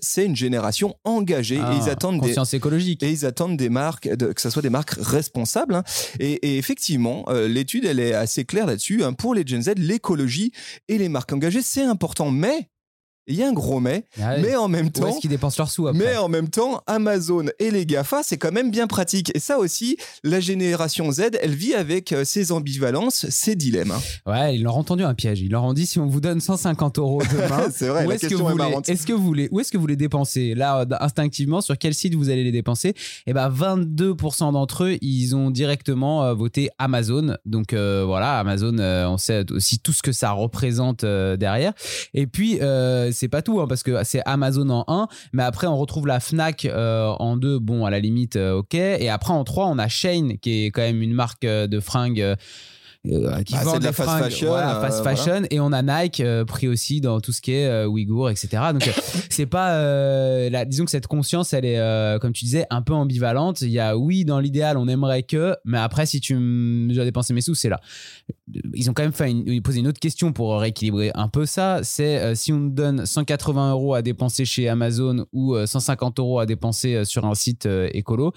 c'est 0.00 0.24
une 0.24 0.36
génération 0.36 0.94
engagée. 1.04 1.56
Et 1.56 1.58
ils 1.58 1.88
ah, 1.88 1.92
attendent 1.92 2.20
conscience 2.20 2.50
des, 2.50 2.56
écologique. 2.56 3.02
et 3.02 3.10
ils 3.10 3.26
attendent 3.26 3.56
des 3.56 3.68
marques 3.68 4.08
que 4.16 4.40
ce 4.40 4.50
soit 4.50 4.62
des 4.62 4.70
marques 4.70 4.94
responsables 4.98 5.74
hein. 5.74 5.82
et, 6.18 6.58
effectivement 6.58 7.24
l'étude 7.30 7.84
elle 7.84 8.00
est 8.00 8.14
assez 8.14 8.44
claire 8.44 8.66
là-dessus 8.66 9.02
pour 9.18 9.34
les 9.34 9.46
Gen 9.46 9.62
Z 9.62 9.74
l'écologie 9.76 10.52
et 10.88 10.98
les 10.98 11.08
marques 11.08 11.32
engagées, 11.32 11.62
c'est 11.62 11.82
important. 11.82 12.30
Mais 12.30 12.68
il 13.28 13.36
y 13.36 13.42
a 13.42 13.48
un 13.48 13.52
gros 13.52 13.78
mais, 13.78 14.04
ah 14.20 14.38
mais 14.38 14.56
en 14.56 14.68
même 14.68 14.90
temps, 14.90 15.08
est-ce 15.08 15.20
qu'ils 15.20 15.30
dépensent 15.30 15.56
leur 15.58 15.70
sous 15.70 15.86
après 15.86 15.98
Mais 15.98 16.16
en 16.16 16.28
même 16.28 16.48
temps, 16.48 16.82
Amazon 16.86 17.44
et 17.58 17.70
les 17.70 17.84
Gafa, 17.84 18.22
c'est 18.22 18.38
quand 18.38 18.52
même 18.52 18.70
bien 18.70 18.86
pratique. 18.86 19.30
Et 19.34 19.38
ça 19.38 19.58
aussi, 19.58 19.98
la 20.24 20.40
génération 20.40 21.10
Z, 21.12 21.30
elle 21.42 21.54
vit 21.54 21.74
avec 21.74 22.12
euh, 22.12 22.24
ses 22.24 22.52
ambivalences, 22.52 23.28
ses 23.28 23.54
dilemmes. 23.54 23.92
Hein. 23.92 24.30
Ouais, 24.30 24.56
ils 24.56 24.62
leur 24.62 24.76
ont 24.76 24.84
tendu 24.84 25.04
un 25.04 25.14
piège. 25.14 25.40
Ils 25.40 25.50
leur 25.50 25.64
ont 25.64 25.74
dit 25.74 25.86
si 25.86 25.98
on 25.98 26.06
vous 26.06 26.20
donne 26.20 26.40
150 26.40 26.98
euros 26.98 27.22
demain, 27.30 27.68
c'est 27.72 27.88
vrai. 27.88 28.06
Où 28.06 28.12
est-ce 28.12 28.28
que 28.28 28.34
vous 28.34 28.48
voulez, 28.48 28.74
est-ce 28.88 29.06
que 29.06 29.12
vous 29.12 29.24
voulez, 29.24 29.48
où 29.52 29.60
est-ce 29.60 29.70
que 29.70 29.78
vous 29.78 29.86
les 29.86 29.96
dépensez? 29.96 30.54
Là, 30.54 30.86
instinctivement, 31.00 31.60
sur 31.60 31.76
quel 31.76 31.94
site 31.94 32.14
vous 32.14 32.30
allez 32.30 32.44
les 32.44 32.52
dépenser? 32.52 32.88
Et 32.88 32.94
eh 33.28 33.32
ben, 33.34 33.50
22% 33.50 34.52
d'entre 34.52 34.84
eux, 34.84 34.96
ils 35.02 35.36
ont 35.36 35.50
directement 35.50 36.24
euh, 36.24 36.34
voté 36.34 36.70
Amazon. 36.78 37.36
Donc 37.44 37.74
euh, 37.74 38.04
voilà, 38.06 38.38
Amazon, 38.38 38.78
on 38.78 39.18
sait 39.18 39.44
aussi 39.52 39.78
tout 39.80 39.92
ce 39.92 40.02
que 40.02 40.12
ça 40.12 40.30
représente 40.30 41.04
derrière. 41.04 41.74
Et 42.14 42.26
puis 42.26 42.58
c'est 43.18 43.28
pas 43.28 43.42
tout, 43.42 43.60
hein, 43.60 43.66
parce 43.68 43.82
que 43.82 44.04
c'est 44.04 44.22
Amazon 44.24 44.70
en 44.70 44.84
1, 44.86 45.08
mais 45.32 45.42
après 45.42 45.66
on 45.66 45.76
retrouve 45.76 46.06
la 46.06 46.20
Fnac 46.20 46.64
euh, 46.64 47.08
en 47.18 47.36
2, 47.36 47.58
bon, 47.58 47.84
à 47.84 47.90
la 47.90 47.98
limite, 47.98 48.36
euh, 48.36 48.58
ok. 48.58 48.74
Et 48.74 49.08
après 49.08 49.32
en 49.32 49.44
3, 49.44 49.66
on 49.66 49.78
a 49.78 49.88
Shane, 49.88 50.38
qui 50.38 50.64
est 50.64 50.70
quand 50.70 50.82
même 50.82 51.02
une 51.02 51.14
marque 51.14 51.44
euh, 51.44 51.66
de 51.66 51.80
fringues 51.80 52.20
euh, 52.20 53.42
qui 53.42 53.54
bah, 53.54 53.78
de 53.78 53.84
la 53.84 53.92
fast 53.92 54.24
fashion, 54.24 54.48
voilà, 54.48 54.80
fast 54.80 55.02
fashion. 55.02 55.42
Et 55.50 55.60
on 55.60 55.72
a 55.72 55.82
Nike 55.82 56.20
euh, 56.20 56.44
pris 56.44 56.68
aussi 56.68 57.00
dans 57.00 57.20
tout 57.20 57.32
ce 57.32 57.40
qui 57.40 57.52
est 57.52 57.84
Ouïghour 57.84 58.28
etc 58.28 58.64
donc 58.72 58.90
c'est 59.30 59.46
pas 59.46 59.80
la, 60.50 60.64
disons 60.64 60.84
que 60.84 60.90
cette 60.90 61.06
conscience 61.06 61.52
elle 61.52 61.64
est 61.64 62.18
comme 62.20 62.32
tu 62.32 62.44
disais 62.44 62.66
un 62.70 62.82
peu 62.82 62.92
ambivalente. 62.92 63.62
Il 63.62 63.70
y 63.70 63.78
a 63.78 63.96
oui 63.96 64.24
dans 64.24 64.40
l'idéal 64.40 64.76
on 64.76 64.88
aimerait 64.88 65.22
que 65.22 65.56
mais 65.64 65.78
après 65.78 66.06
si 66.06 66.20
tu 66.20 66.34
dois 66.92 67.04
dépenser 67.04 67.32
mes 67.32 67.40
sous 67.40 67.54
c'est 67.54 67.68
là 67.68 67.80
ils 68.74 68.90
ont 68.90 68.94
quand 68.94 69.02
même 69.02 69.12
fait 69.12 69.30
une, 69.30 69.62
posé 69.62 69.80
une 69.80 69.88
autre 69.88 70.00
question 70.00 70.32
pour 70.32 70.58
rééquilibrer 70.58 71.10
un 71.14 71.28
peu 71.28 71.46
ça 71.46 71.80
c'est 71.82 72.34
si 72.34 72.52
on 72.52 72.60
donne 72.60 73.06
180 73.06 73.72
euros 73.72 73.94
à 73.94 74.02
dépenser 74.02 74.44
chez 74.44 74.68
Amazon 74.68 75.26
ou 75.32 75.56
150 75.64 76.18
euros 76.18 76.40
à 76.40 76.46
dépenser 76.46 77.04
sur 77.04 77.24
un 77.24 77.34
site 77.34 77.68
écolo 77.92 78.32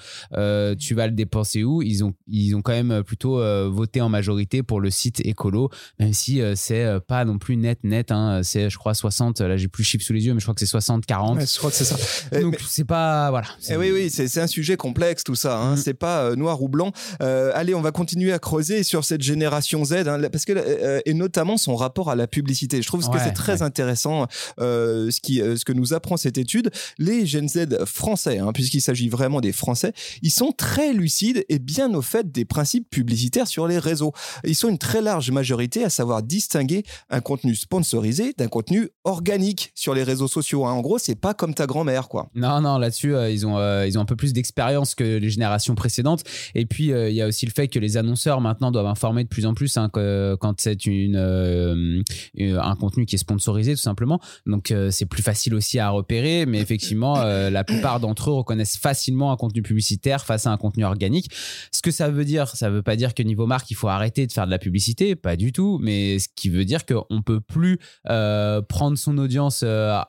tu 0.79 0.95
vas 0.95 1.07
le 1.07 1.13
dépenser 1.13 1.63
où? 1.63 1.81
Ils 1.81 2.03
ont 2.03 2.13
ils 2.27 2.55
ont 2.55 2.61
quand 2.61 2.73
même 2.73 3.03
plutôt 3.03 3.39
voté 3.69 4.01
en 4.01 4.09
majorité 4.09 4.63
pour 4.63 4.79
le 4.79 4.89
site 4.89 5.21
écolo, 5.25 5.69
même 5.99 6.13
si 6.13 6.41
euh, 6.41 6.53
c'est 6.55 6.83
euh, 6.83 6.99
pas 6.99 7.25
non 7.25 7.37
plus 7.37 7.57
net, 7.57 7.79
net. 7.83 8.11
Hein. 8.11 8.41
c'est, 8.43 8.69
je 8.69 8.77
crois, 8.77 8.93
60. 8.93 9.41
Là, 9.41 9.57
j'ai 9.57 9.67
plus 9.67 9.83
le 9.83 9.85
chiffre 9.85 10.03
sous 10.03 10.13
les 10.13 10.25
yeux, 10.25 10.33
mais 10.33 10.39
je 10.39 10.45
crois 10.45 10.53
que 10.53 10.59
c'est 10.59 10.65
60, 10.65 11.05
40. 11.05 11.39
je 11.39 11.57
crois 11.57 11.69
que 11.69 11.75
c'est 11.75 11.85
ça. 11.85 11.97
Donc, 12.39 12.59
c'est 12.67 12.85
pas. 12.85 13.29
Voilà. 13.29 13.47
Eh 13.69 13.77
oui, 13.77 13.91
oui, 13.91 14.09
c'est 14.09 14.39
un 14.39 14.47
sujet 14.47 14.77
complexe, 14.77 15.23
tout 15.23 15.35
ça. 15.35 15.57
Hein. 15.57 15.73
Mm. 15.73 15.77
C'est 15.77 15.93
pas 15.93 16.23
euh, 16.23 16.35
noir 16.35 16.61
ou 16.61 16.69
blanc. 16.69 16.91
allez, 17.19 17.73
on 17.73 17.81
va 17.81 17.91
continuer 17.91 18.33
à 18.33 18.39
creuser 18.39 18.83
sur 18.83 19.05
cette 19.05 19.21
génération 19.21 19.83
Z, 19.85 20.00
hein, 20.07 20.19
parce 20.31 20.45
que, 20.45 21.01
et 21.05 21.13
notamment 21.13 21.57
son 21.57 21.75
rapport 21.75 22.09
à 22.09 22.15
la 22.15 22.27
publicité. 22.27 22.81
Je 22.81 22.87
trouve 22.87 23.07
que 23.09 23.19
c'est 23.19 23.33
très 23.33 23.61
intéressant 23.61 24.27
ce, 24.57 25.19
qui, 25.19 25.37
ce 25.37 25.63
que 25.65 25.73
nous 25.73 25.93
apprend 25.93 26.17
cette 26.17 26.37
étude. 26.37 26.71
Les 26.97 27.25
Gen 27.25 27.47
Z 27.47 27.85
français, 27.85 28.39
puisqu'il 28.53 28.81
s'agit 28.81 29.09
vraiment 29.09 29.41
des 29.41 29.51
Français, 29.51 29.93
ils 30.21 30.31
sont 30.31 30.51
très 30.51 30.93
lucides 30.93 31.45
et 31.49 31.59
bien 31.59 31.93
au 31.93 32.01
fait 32.01 32.31
des 32.31 32.45
principes 32.45 32.89
publicitaires 32.89 33.47
sur 33.47 33.67
les 33.67 33.79
réseaux 33.79 34.13
ils 34.45 34.55
sont 34.55 34.69
une 34.69 34.77
très 34.77 35.01
large 35.01 35.31
majorité 35.31 35.83
à 35.83 35.89
savoir 35.89 36.23
distinguer 36.23 36.83
un 37.09 37.21
contenu 37.21 37.55
sponsorisé 37.55 38.33
d'un 38.37 38.47
contenu 38.47 38.89
organique 39.03 39.71
sur 39.75 39.93
les 39.93 40.03
réseaux 40.03 40.27
sociaux. 40.27 40.65
Hein. 40.65 40.73
En 40.73 40.81
gros, 40.81 40.97
c'est 40.97 41.15
pas 41.15 41.33
comme 41.33 41.53
ta 41.53 41.65
grand-mère, 41.67 42.07
quoi. 42.07 42.29
Non, 42.35 42.61
non, 42.61 42.77
là-dessus, 42.77 43.15
euh, 43.15 43.29
ils, 43.29 43.45
ont, 43.45 43.57
euh, 43.57 43.87
ils 43.87 43.97
ont 43.97 44.01
un 44.01 44.05
peu 44.05 44.15
plus 44.15 44.33
d'expérience 44.33 44.95
que 44.95 45.03
les 45.03 45.29
générations 45.29 45.75
précédentes. 45.75 46.23
Et 46.55 46.65
puis, 46.65 46.91
euh, 46.91 47.09
il 47.09 47.15
y 47.15 47.21
a 47.21 47.27
aussi 47.27 47.45
le 47.45 47.51
fait 47.51 47.67
que 47.67 47.79
les 47.79 47.97
annonceurs 47.97 48.41
maintenant 48.41 48.71
doivent 48.71 48.87
informer 48.87 49.23
de 49.23 49.29
plus 49.29 49.45
en 49.45 49.53
plus 49.53 49.77
hein, 49.77 49.89
quand 49.93 50.53
c'est 50.59 50.85
une, 50.85 52.03
un 52.37 52.75
contenu 52.75 53.05
qui 53.05 53.15
est 53.15 53.19
sponsorisé, 53.19 53.73
tout 53.73 53.81
simplement. 53.81 54.19
Donc, 54.45 54.73
c'est 54.89 55.05
plus 55.05 55.23
facile 55.23 55.55
aussi 55.55 55.79
à 55.79 55.89
repérer. 55.89 56.45
Mais 56.45 56.59
effectivement, 56.59 57.15
la 57.23 57.63
plupart 57.63 57.99
d'entre 57.99 58.29
eux 58.29 58.33
reconnaissent 58.33 58.77
facilement 58.77 59.31
un 59.31 59.37
contenu 59.37 59.61
publicitaire 59.61 60.25
face 60.25 60.47
à 60.47 60.51
un 60.51 60.57
contenu 60.57 60.85
organique. 60.85 61.29
Ce 61.71 61.81
que 61.81 61.91
ça 61.91 62.09
veut 62.09 62.25
dire, 62.25 62.47
ça 62.47 62.69
veut 62.69 62.83
pas 62.83 62.95
dire 62.95 63.13
que 63.13 63.23
niveau 63.23 63.47
marque, 63.47 63.71
il 63.71 63.75
faut 63.75 63.87
arrêter 63.87 64.27
de 64.27 64.31
faire 64.31 64.45
de 64.45 64.51
la 64.51 64.59
publicité, 64.59 65.15
pas 65.15 65.35
du 65.35 65.51
tout, 65.51 65.79
mais 65.81 66.19
ce 66.19 66.27
qui 66.35 66.49
veut 66.49 66.65
dire 66.65 66.85
qu'on 66.85 67.21
peut 67.21 67.41
plus 67.41 67.79
euh, 68.09 68.61
prendre 68.61 68.97
son 68.97 69.17
audience 69.17 69.61
euh, 69.63 69.99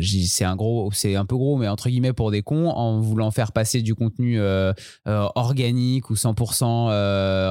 c'est 0.00 0.44
un 0.44 0.56
gros 0.56 0.90
c'est 0.92 1.16
un 1.16 1.24
peu 1.24 1.36
gros 1.36 1.56
mais 1.56 1.68
entre 1.68 1.88
guillemets 1.88 2.12
pour 2.12 2.30
des 2.30 2.42
cons 2.42 2.68
en 2.68 3.00
voulant 3.00 3.30
faire 3.30 3.52
passer 3.52 3.82
du 3.82 3.94
contenu 3.94 4.40
euh, 4.40 4.72
organique 5.06 6.10
ou 6.10 6.14
100% 6.14 6.64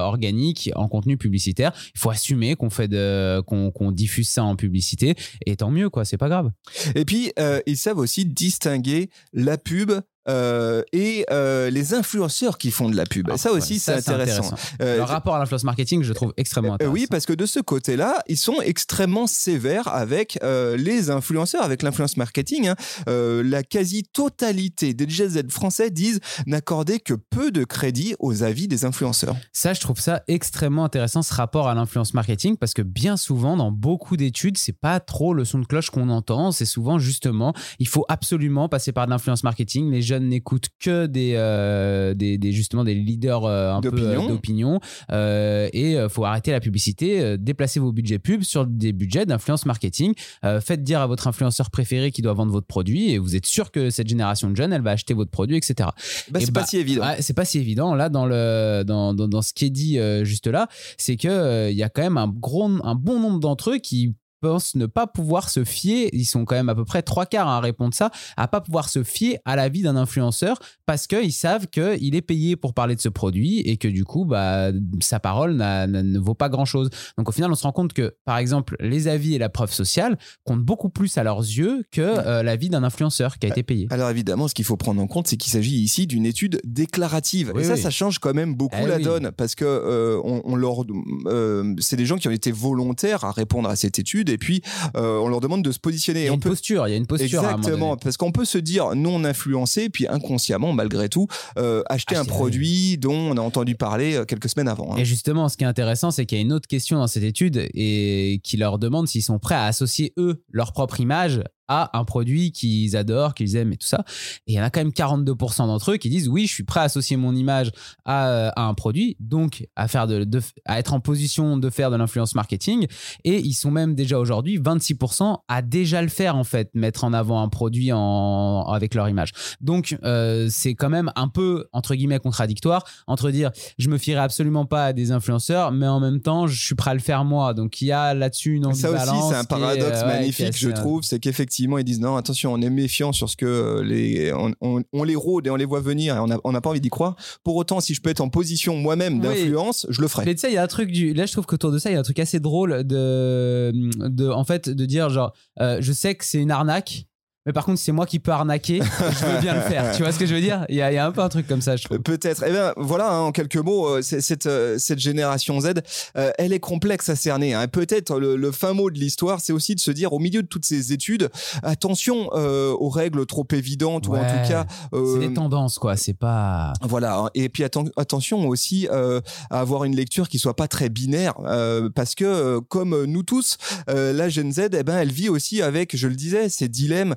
organique 0.02 0.72
en 0.76 0.88
contenu 0.88 1.18
publicitaire 1.18 1.72
il 1.96 2.00
faut 2.00 2.10
assumer 2.10 2.56
qu'on 2.56 2.70
fait 2.70 2.88
de 2.88 3.42
qu'on 3.42 3.92
diffuse 3.92 4.30
ça 4.30 4.44
en 4.44 4.56
publicité 4.56 5.16
et 5.46 5.56
tant 5.56 5.72
mieux 5.72 5.90
quoi 5.90 6.06
c'est 6.06 6.18
pas 6.18 6.30
grave. 6.30 6.52
Et 6.96 7.06
puis 7.06 7.32
ils 7.66 7.78
savent 7.78 8.00
aussi 8.00 8.26
distinguer 8.26 9.10
la 9.34 9.58
pub 9.58 9.92
euh, 10.30 10.84
et 10.94 11.26
euh, 11.32 11.70
les 11.70 11.94
influenceurs 11.94 12.58
qui 12.58 12.72
font 12.72 12.90
de 12.90 12.96
la 12.96 13.06
pub. 13.06 13.30
Ah, 13.32 13.38
ça 13.38 13.52
aussi, 13.52 13.74
ouais, 13.74 13.80
c'est 13.80 14.02
ça, 14.02 14.14
intéressant. 14.14 14.56
Euh, 14.82 14.98
Le 14.98 15.04
rapport 15.04 15.36
à 15.36 15.40
l'influence 15.40 15.64
marketing, 15.64 16.04
je 16.04 16.14
trouve 16.14 16.34
extrêmement 16.38 16.74
intéressant. 16.76 16.94
oui, 16.94 17.08
parce 17.10 17.26
que 17.26 17.34
de 17.34 17.46
ce 17.46 17.60
côté-là, 17.60 18.22
ils 18.28 18.38
sont 18.38 18.62
extrêmement 18.62 19.28
sévères 19.28 19.88
avec 19.88 20.40
les 20.78 21.10
influenceurs, 21.10 21.64
avec 21.64 21.82
l'influence 21.82 22.18
marketing. 22.18 22.68
hein. 22.68 22.76
La 23.08 23.64
quasi-totalité 23.64 24.94
des 24.94 25.06
GZ 25.08 25.50
français 25.50 25.90
disent 25.90 26.20
n'accorder 26.46 27.00
que 27.00 27.14
peu 27.14 27.52
de 27.52 27.64
crédit 27.64 28.16
aux 28.20 28.44
avis 28.44 28.68
des 28.68 28.86
influenceurs. 28.86 29.36
Ça, 29.54 29.74
je 29.74 29.80
trouve 29.82 30.00
ça 30.00 30.24
extrêmement 30.28 30.86
intéressant, 30.86 31.22
ce 31.22 31.34
rapport 31.34 31.68
à 31.68 31.76
l'influence 31.76 32.14
marketing, 32.14 32.58
parce 32.58 32.74
que 32.74 32.82
bien 32.82 33.18
souvent, 33.18 33.58
dans 33.58 33.72
beaucoup 33.72 34.18
d'études, 34.18 34.58
c'est 34.58 34.78
pas 34.78 35.00
trop 35.00 35.34
le 35.34 35.46
son 35.46 35.60
de 35.60 35.66
cloche 35.66 35.90
qu'on 35.90 36.10
entend. 36.10 36.52
C'est 36.52 36.66
souvent 36.66 37.00
justement, 37.00 37.54
il 37.80 37.88
faut 37.88 38.06
absolument 38.10 38.70
passer 38.70 38.92
par 38.92 39.06
de 39.06 39.12
l'influence 39.12 39.44
marketing. 39.44 39.90
Les 39.92 40.02
jeunes 40.12 40.28
n'écoutent 40.28 40.70
que 40.80 41.06
des, 41.06 41.34
euh, 41.36 42.14
des, 42.14 42.38
des- 42.38 42.52
justement 42.52 42.84
des 42.84 42.94
leaders 42.96 43.46
euh, 43.46 43.74
un 43.74 43.82
peu 43.82 43.90
D'opinion. 43.92 44.24
euh, 44.24 44.28
d'opinion, 44.28 44.80
euh, 45.12 45.70
et 45.74 45.94
il 45.94 46.08
faut 46.10 46.26
arrêter 46.26 46.52
la 46.52 46.60
publicité, 46.60 47.22
euh, 47.22 47.38
déplacer 47.38 47.80
vos 47.80 47.92
budgets 47.92 48.20
pubs 48.20 48.44
sur 48.44 48.66
des 48.66 48.94
budgets 48.94 49.26
d'influence 49.26 49.66
marketing. 49.66 50.14
Euh, 50.44 50.60
faites 50.62 50.84
dire 50.84 51.02
à 51.02 51.08
votre 51.08 51.28
influenceur 51.28 51.70
préféré 51.72 52.12
qui 52.12 52.22
doit 52.22 52.34
vendre 52.34 52.52
votre 52.52 52.68
produit, 52.68 53.12
et 53.12 53.18
vous 53.18 53.36
êtes 53.36 53.46
sûr 53.46 53.72
que 53.72 53.90
cette 53.90 54.08
génération 54.08 54.50
de 54.50 54.56
jeunes, 54.56 54.74
elle 54.74 54.82
va 54.82 54.92
acheter 54.92 55.14
votre 55.14 55.32
produit, 55.32 55.58
etc. 55.58 55.90
Bah, 56.30 56.40
Et 56.40 56.46
c'est 56.46 56.52
bah, 56.52 56.62
pas 56.62 56.68
si 56.68 56.78
évident. 56.78 57.02
Ouais, 57.06 57.18
c'est 57.22 57.34
pas 57.34 57.46
si 57.46 57.58
évident 57.60 57.96
là 57.96 58.10
dans 58.10 58.26
le 58.26 58.84
dans, 58.86 59.14
dans, 59.14 59.28
dans 59.28 59.42
ce 59.42 59.54
qui 59.54 59.66
est 59.66 59.70
dit 59.70 59.98
euh, 60.00 60.24
juste 60.26 60.48
là, 60.48 60.68
c'est 60.98 61.16
que 61.18 61.28
euh, 61.28 61.72
il 61.72 61.78
y 61.78 61.84
a 61.84 61.90
quand 61.90 62.02
même 62.04 62.18
un 62.18 62.28
gros 62.28 62.62
un 62.84 62.96
bon 62.96 63.20
nombre 63.20 63.40
d'entre 63.40 63.72
eux 63.72 63.78
qui 63.78 64.14
pensent 64.42 64.76
ne 64.76 64.88
pas 64.88 65.08
pouvoir 65.08 65.50
se 65.50 65.64
fier, 65.64 66.10
ils 66.14 66.26
sont 66.26 66.46
quand 66.46 66.56
même 66.56 66.70
à 66.70 66.76
peu 66.76 66.84
près 66.84 67.02
trois 67.04 67.26
quarts 67.26 67.48
à 67.48 67.60
répondre 67.60 67.94
ça, 67.94 68.12
à 68.38 68.48
pas 68.48 68.60
pouvoir 68.60 68.90
se 68.90 69.04
fier 69.04 69.38
à 69.46 69.56
l'avis 69.56 69.82
d'un 69.84 69.96
influenceur 69.96 70.60
parce 70.86 71.08
qu'ils 71.08 71.32
savent 71.32 71.68
qu'il 71.68 72.16
est 72.16 72.22
payé 72.22 72.56
pour 72.56 72.74
parler 72.74 72.96
de 72.96 73.02
ce 73.02 73.10
produit 73.10 73.60
et 73.60 73.78
que 73.78 73.88
du 73.88 74.04
coup, 74.04 74.26
bah, 74.26 74.72
sa 75.00 75.20
parole 75.20 75.56
ne 75.56 76.20
vaut 76.20 76.34
pas 76.34 76.50
grand-chose. 76.50 76.90
Donc 77.18 77.30
au 77.30 77.32
final, 77.32 77.52
on 77.52 77.56
se 77.56 77.64
rend 77.64 77.72
compte 77.72 77.94
que, 77.94 78.16
par 78.26 78.38
exemple, 78.38 78.76
les 78.80 79.08
avis 79.08 79.36
et 79.36 79.38
la 79.38 79.50
preuve 79.50 79.72
sociale 79.72 80.18
comptent 80.44 80.64
beaucoup 80.64 80.90
plus 80.90 81.18
à 81.18 81.24
leurs 81.24 81.40
yeux 81.42 81.84
que 81.92 82.02
euh, 82.02 82.44
l'avis 82.44 82.70
d'un 82.70 82.84
influenceur 82.84 83.38
qui 83.38 83.46
a 83.46 83.50
été 83.50 83.64
payé. 83.64 83.88
Alors 83.92 84.10
évidemment, 84.10 84.48
ce 84.48 84.54
qu'il 84.56 84.66
faut 84.66 84.78
prendre 84.78 85.02
en 85.02 85.08
compte, 85.08 85.28
c'est 85.28 85.38
qu'il 85.38 85.52
s'agit 85.52 85.78
ici 85.78 86.08
d'une 86.08 86.26
étude 86.26 86.60
déclarative. 86.64 87.52
Oui, 87.56 87.62
et 87.62 87.66
ça, 87.66 87.74
oui. 87.76 87.80
ça 87.82 87.90
change 87.92 88.20
quand 88.20 88.34
même 88.34 88.56
beaucoup 88.56 88.76
Eh 88.82 88.88
la 88.88 88.98
oui. 88.98 89.04
donne, 89.04 89.32
parce 89.32 89.56
que 89.56 89.66
euh, 89.66 90.20
on, 90.24 90.42
on 90.46 90.56
leur, 90.56 90.84
euh, 91.28 91.76
c'est 91.80 91.96
des 91.96 92.06
gens 92.06 92.18
qui 92.18 92.28
ont 92.28 92.32
été 92.32 92.52
volontaires 92.52 93.24
à 93.24 93.32
répondre 93.32 93.70
à 93.70 93.76
cette 93.76 94.00
étude, 94.00 94.30
et 94.32 94.38
puis 94.38 94.62
euh, 94.96 95.18
on 95.20 95.28
leur 95.28 95.40
demande 95.42 95.64
de 95.64 95.72
se 95.72 95.80
positionner. 95.80 96.22
Il 96.22 96.24
y 96.24 96.26
Et 96.26 96.30
a 96.30 96.32
on 96.32 96.36
une 96.36 96.42
peut 96.42 96.50
posture, 96.50 96.88
il 96.88 96.92
y 96.92 96.94
a 96.94 96.98
une 96.98 97.06
posture 97.08 97.42
moment 97.44 97.56
Exactement, 97.58 97.98
parce 97.98 98.18
qu'on 98.18 98.32
peut 98.32 98.46
se 98.46 98.58
dire 98.58 98.96
non 98.96 99.24
influencé, 99.24 99.90
puis 99.90 100.08
inconsciemment, 100.08 100.74
malgré 100.74 101.10
tout, 101.10 101.28
euh, 101.60 101.84
acheter 101.90 102.16
un 102.16 102.26
produit 102.26 102.98
dont 102.98 103.14
on 103.14 103.38
a 103.38 103.42
entendu 103.42 103.76
parler 103.76 104.16
euh, 104.16 104.26
quelques 104.26 104.50
semaines 104.50 104.68
avant. 104.68 104.94
hein. 104.94 104.98
Et 104.98 105.06
justement, 105.06 105.50
ce 105.50 105.58
qui 105.58 105.64
est 105.64 105.68
intéressant, 105.68 106.12
c'est 106.12 106.26
qu'il 106.26 106.38
y 106.38 106.42
a 106.42 106.44
une 106.44 106.54
autre 106.54 106.68
question 106.68 106.98
dans 106.98 107.08
cette 107.08 107.24
étude 107.24 107.68
et 107.74 108.40
qui 108.44 108.58
leur 108.58 108.80
demande 108.80 109.08
s'ils 109.08 109.24
sont 109.24 109.40
prêts 109.40 109.56
à 109.56 109.66
associer 109.66 110.14
eux 110.18 110.44
leur 110.52 110.74
propre 110.74 111.00
image 111.00 111.42
à 111.74 111.98
un 111.98 112.04
produit 112.04 112.52
qu'ils 112.52 112.98
adorent, 112.98 113.34
qu'ils 113.34 113.56
aiment 113.56 113.72
et 113.72 113.78
tout 113.78 113.88
ça. 113.88 114.04
Et 114.46 114.54
il 114.54 114.56
y 114.56 114.60
en 114.60 114.64
a 114.64 114.70
quand 114.70 114.82
même 114.82 114.90
42% 114.90 115.58
d'entre 115.68 115.92
eux 115.92 115.98
qui 115.98 116.10
disent 116.10 116.28
oui, 116.28 116.46
je 116.48 116.54
suis 116.54 116.64
prêt 116.64 116.82
à 116.82 116.84
associer 116.84 117.16
mon 117.18 117.34
image 117.36 117.72
à, 118.06 118.50
à 118.50 118.64
un 118.64 118.74
produit, 118.74 119.16
donc 119.20 119.66
à 119.76 119.88
faire 119.88 120.06
de, 120.08 120.24
de- 120.26 120.42
à 120.66 120.80
être 120.80 120.94
en 120.94 121.00
position 121.00 121.58
de 121.58 121.70
faire 121.70 121.92
de 121.92 121.96
l'influence 121.96 122.36
marketing. 122.36 122.88
Et 123.24 123.40
ils 123.40 123.54
sont 123.54 123.72
même 123.72 123.96
déjà 123.96 124.20
aujourd'hui 124.20 124.60
26% 124.60 125.38
à 125.48 125.62
déjà 125.62 126.02
le 126.02 126.10
faire 126.10 126.36
en 126.36 126.44
fait, 126.44 126.70
mettre 126.74 127.04
en 127.04 127.14
avant 127.14 127.42
un 127.42 127.48
produit 127.50 127.92
en, 127.94 128.64
avec 128.68 128.94
leur 128.96 129.08
image. 129.08 129.32
Donc 129.62 129.98
euh, 130.04 130.48
c'est 130.50 130.74
quand 130.76 130.90
même 130.90 131.12
un 131.16 131.28
peu 131.28 131.66
entre 131.72 131.96
guillemets 131.96 132.20
contradictoire 132.20 132.84
entre 133.08 133.32
dire 133.32 133.52
je 133.78 133.90
me 133.90 133.98
fierai 133.98 134.20
absolument 134.22 134.66
pas 134.66 134.88
à 134.88 134.94
des 134.94 135.12
influenceurs, 135.12 135.72
mais 135.72 135.88
en 135.88 136.00
même 136.00 136.20
temps, 136.22 136.48
je 136.48 136.60
suis 136.60 136.76
prêt 136.76 136.92
à 136.92 136.94
le 136.94 137.00
faire 137.00 137.24
moi. 137.24 137.54
Donc 137.54 137.82
il 137.82 137.86
y 137.88 137.92
a 137.92 138.14
là-dessus 138.14 138.56
une 138.56 138.74
Ça 138.74 138.90
ambivalence. 138.90 139.18
aussi, 139.24 139.30
c'est 139.30 139.36
un 139.36 139.42
est, 139.44 139.48
paradoxe 139.48 139.84
euh, 139.86 139.90
ouais, 139.92 139.98
qui 139.98 140.04
est 140.04 140.20
magnifique, 140.20 140.58
je 140.58 140.70
euh, 140.70 140.74
trouve. 140.74 141.04
C'est 141.04 141.20
qu'effectivement, 141.20 141.61
ils 141.80 141.84
disent 141.84 142.00
non, 142.00 142.16
attention, 142.16 142.54
on 142.54 142.62
est 142.62 142.70
méfiant 142.70 143.12
sur 143.14 143.30
ce 143.30 143.36
que 143.38 143.46
euh, 143.46 143.84
les, 143.84 144.32
on, 144.34 144.54
on- 144.62 144.84
on 144.94 145.04
les 145.04 145.16
rôde 145.16 145.48
et 145.48 145.50
on 145.50 145.56
les 145.56 145.66
voit 145.66 145.82
venir 145.82 146.16
et 146.16 146.20
on 146.44 146.52
n'a 146.52 146.62
pas 146.62 146.70
envie 146.70 146.82
d'y 146.82 146.90
croire. 146.90 147.16
Pour 147.44 147.56
autant, 147.56 147.80
si 147.80 147.94
je 147.94 148.02
peux 148.02 148.10
être 148.10 148.22
en 148.22 148.30
position 148.30 148.76
moi-même 148.76 149.16
Oui. 149.16 149.22
d'influence, 149.22 149.86
je 149.90 150.02
le 150.02 150.08
ferai. 150.08 150.26
Mais 150.26 150.36
tu 150.36 150.42
sais, 150.42 150.52
il 150.52 150.56
y 150.56 150.58
a 150.58 150.64
un 150.64 150.68
truc 150.68 150.92
du. 150.92 151.14
Là, 151.14 151.26
je 151.26 151.32
trouve 151.32 151.46
qu'autour 151.46 151.72
de 151.72 151.78
ça, 151.78 151.90
il 151.90 151.94
y 151.94 151.96
a 151.96 152.00
un 152.00 152.04
truc 152.04 152.20
assez 152.20 152.40
drôle 152.40 152.84
de, 152.84 153.72
de 154.10 154.30
en 154.30 154.44
fait, 154.44 154.70
de 154.70 154.86
dire 154.86 155.10
genre, 155.10 155.34
euh, 155.60 155.78
je 155.82 155.92
sais 155.92 156.16
que 156.16 156.26
c'est 156.26 156.40
une 156.40 156.52
arnaque. 156.52 157.06
Mais 157.48 157.54
par 157.54 157.66
contre, 157.66 157.80
c'est 157.80 157.92
moi 157.92 158.06
qui 158.06 158.20
peux 158.20 158.32
arnaquer, 158.32 158.82
je 159.20 159.26
veux 159.26 159.42
bien 159.42 159.56
le 159.56 159.62
faire. 159.62 159.96
Tu 159.96 160.04
vois 160.04 160.12
ce 160.12 160.20
que 160.20 160.28
je 160.28 160.36
veux 160.36 160.42
dire? 160.42 160.64
Il 160.70 160.76
y, 160.76 160.82
a, 160.84 160.92
il 160.92 160.96
y 160.96 161.00
a 161.00 161.06
un 161.08 161.12
peu 161.12 161.22
un 161.22 161.30
truc 161.30 161.48
comme 161.48 161.62
ça, 161.62 161.76
je 161.76 161.86
trouve. 161.86 161.98
Peut-être. 162.00 162.44
Eh 162.46 162.52
bien, 162.52 162.72
voilà, 162.78 163.12
hein, 163.12 163.20
en 163.22 163.32
quelques 163.32 163.58
mots, 163.58 163.88
euh, 163.88 164.02
cette, 164.04 164.46
euh, 164.46 164.78
cette 164.78 165.00
génération 165.00 165.60
Z, 165.60 165.74
euh, 166.18 166.32
elle 166.38 166.54
est 166.54 166.60
complexe 166.60 167.10
à 167.10 167.16
cerner. 167.16 167.56
hein. 167.56 167.68
Peut-être 167.68 168.20
le, 168.20 168.36
le 168.36 168.52
fin 168.52 168.74
mot 168.74 168.92
de 168.92 169.00
l'histoire, 169.00 169.40
c'est 169.42 169.54
aussi 169.54 169.74
de 169.74 169.80
se 169.80 169.90
dire, 169.90 170.14
au 170.14 170.20
milieu 170.20 170.44
de 170.44 170.48
toutes 170.48 170.66
ces 170.66 170.94
études, 170.94 171.30
attention 171.64 172.30
euh, 172.34 172.74
aux 172.74 172.90
règles 172.90 173.26
trop 173.26 173.48
évidentes, 173.54 174.08
ou 174.08 174.16
en 174.16 174.20
tout 174.24 174.48
cas... 174.48 174.66
euh, 174.94 175.20
C'est 175.20 175.28
des 175.28 175.34
tendances, 175.34 175.80
quoi. 175.80 175.96
C'est 175.98 176.14
pas. 176.14 176.74
Voilà, 176.84 177.18
hein. 177.18 177.30
et 177.34 177.50
puis 177.50 177.64
atten- 177.64 177.90
attention 177.98 178.48
aussi 178.48 178.88
euh, 178.92 179.20
à 179.50 179.60
avoir 179.62 179.84
une 179.84 179.96
lecture 179.96 180.30
qui 180.30 180.38
soit 180.40 180.56
pas 180.56 180.68
très 180.68 180.90
binaire, 180.90 181.34
euh, 181.46 181.90
parce 181.94 182.14
que 182.16 182.60
comme 182.60 183.06
nous 183.06 183.24
tous, 183.24 183.58
euh, 183.90 184.14
la 184.14 184.30
Gen 184.30 184.52
Z, 184.52 184.70
eh 184.74 184.84
ben, 184.84 184.98
elle 184.98 185.12
vit 185.12 185.30
aussi 185.30 185.62
avec, 185.62 185.96
je 185.98 186.08
le 186.08 186.16
disais, 186.16 186.50
ces 186.50 186.68
dilemmes, 186.68 187.16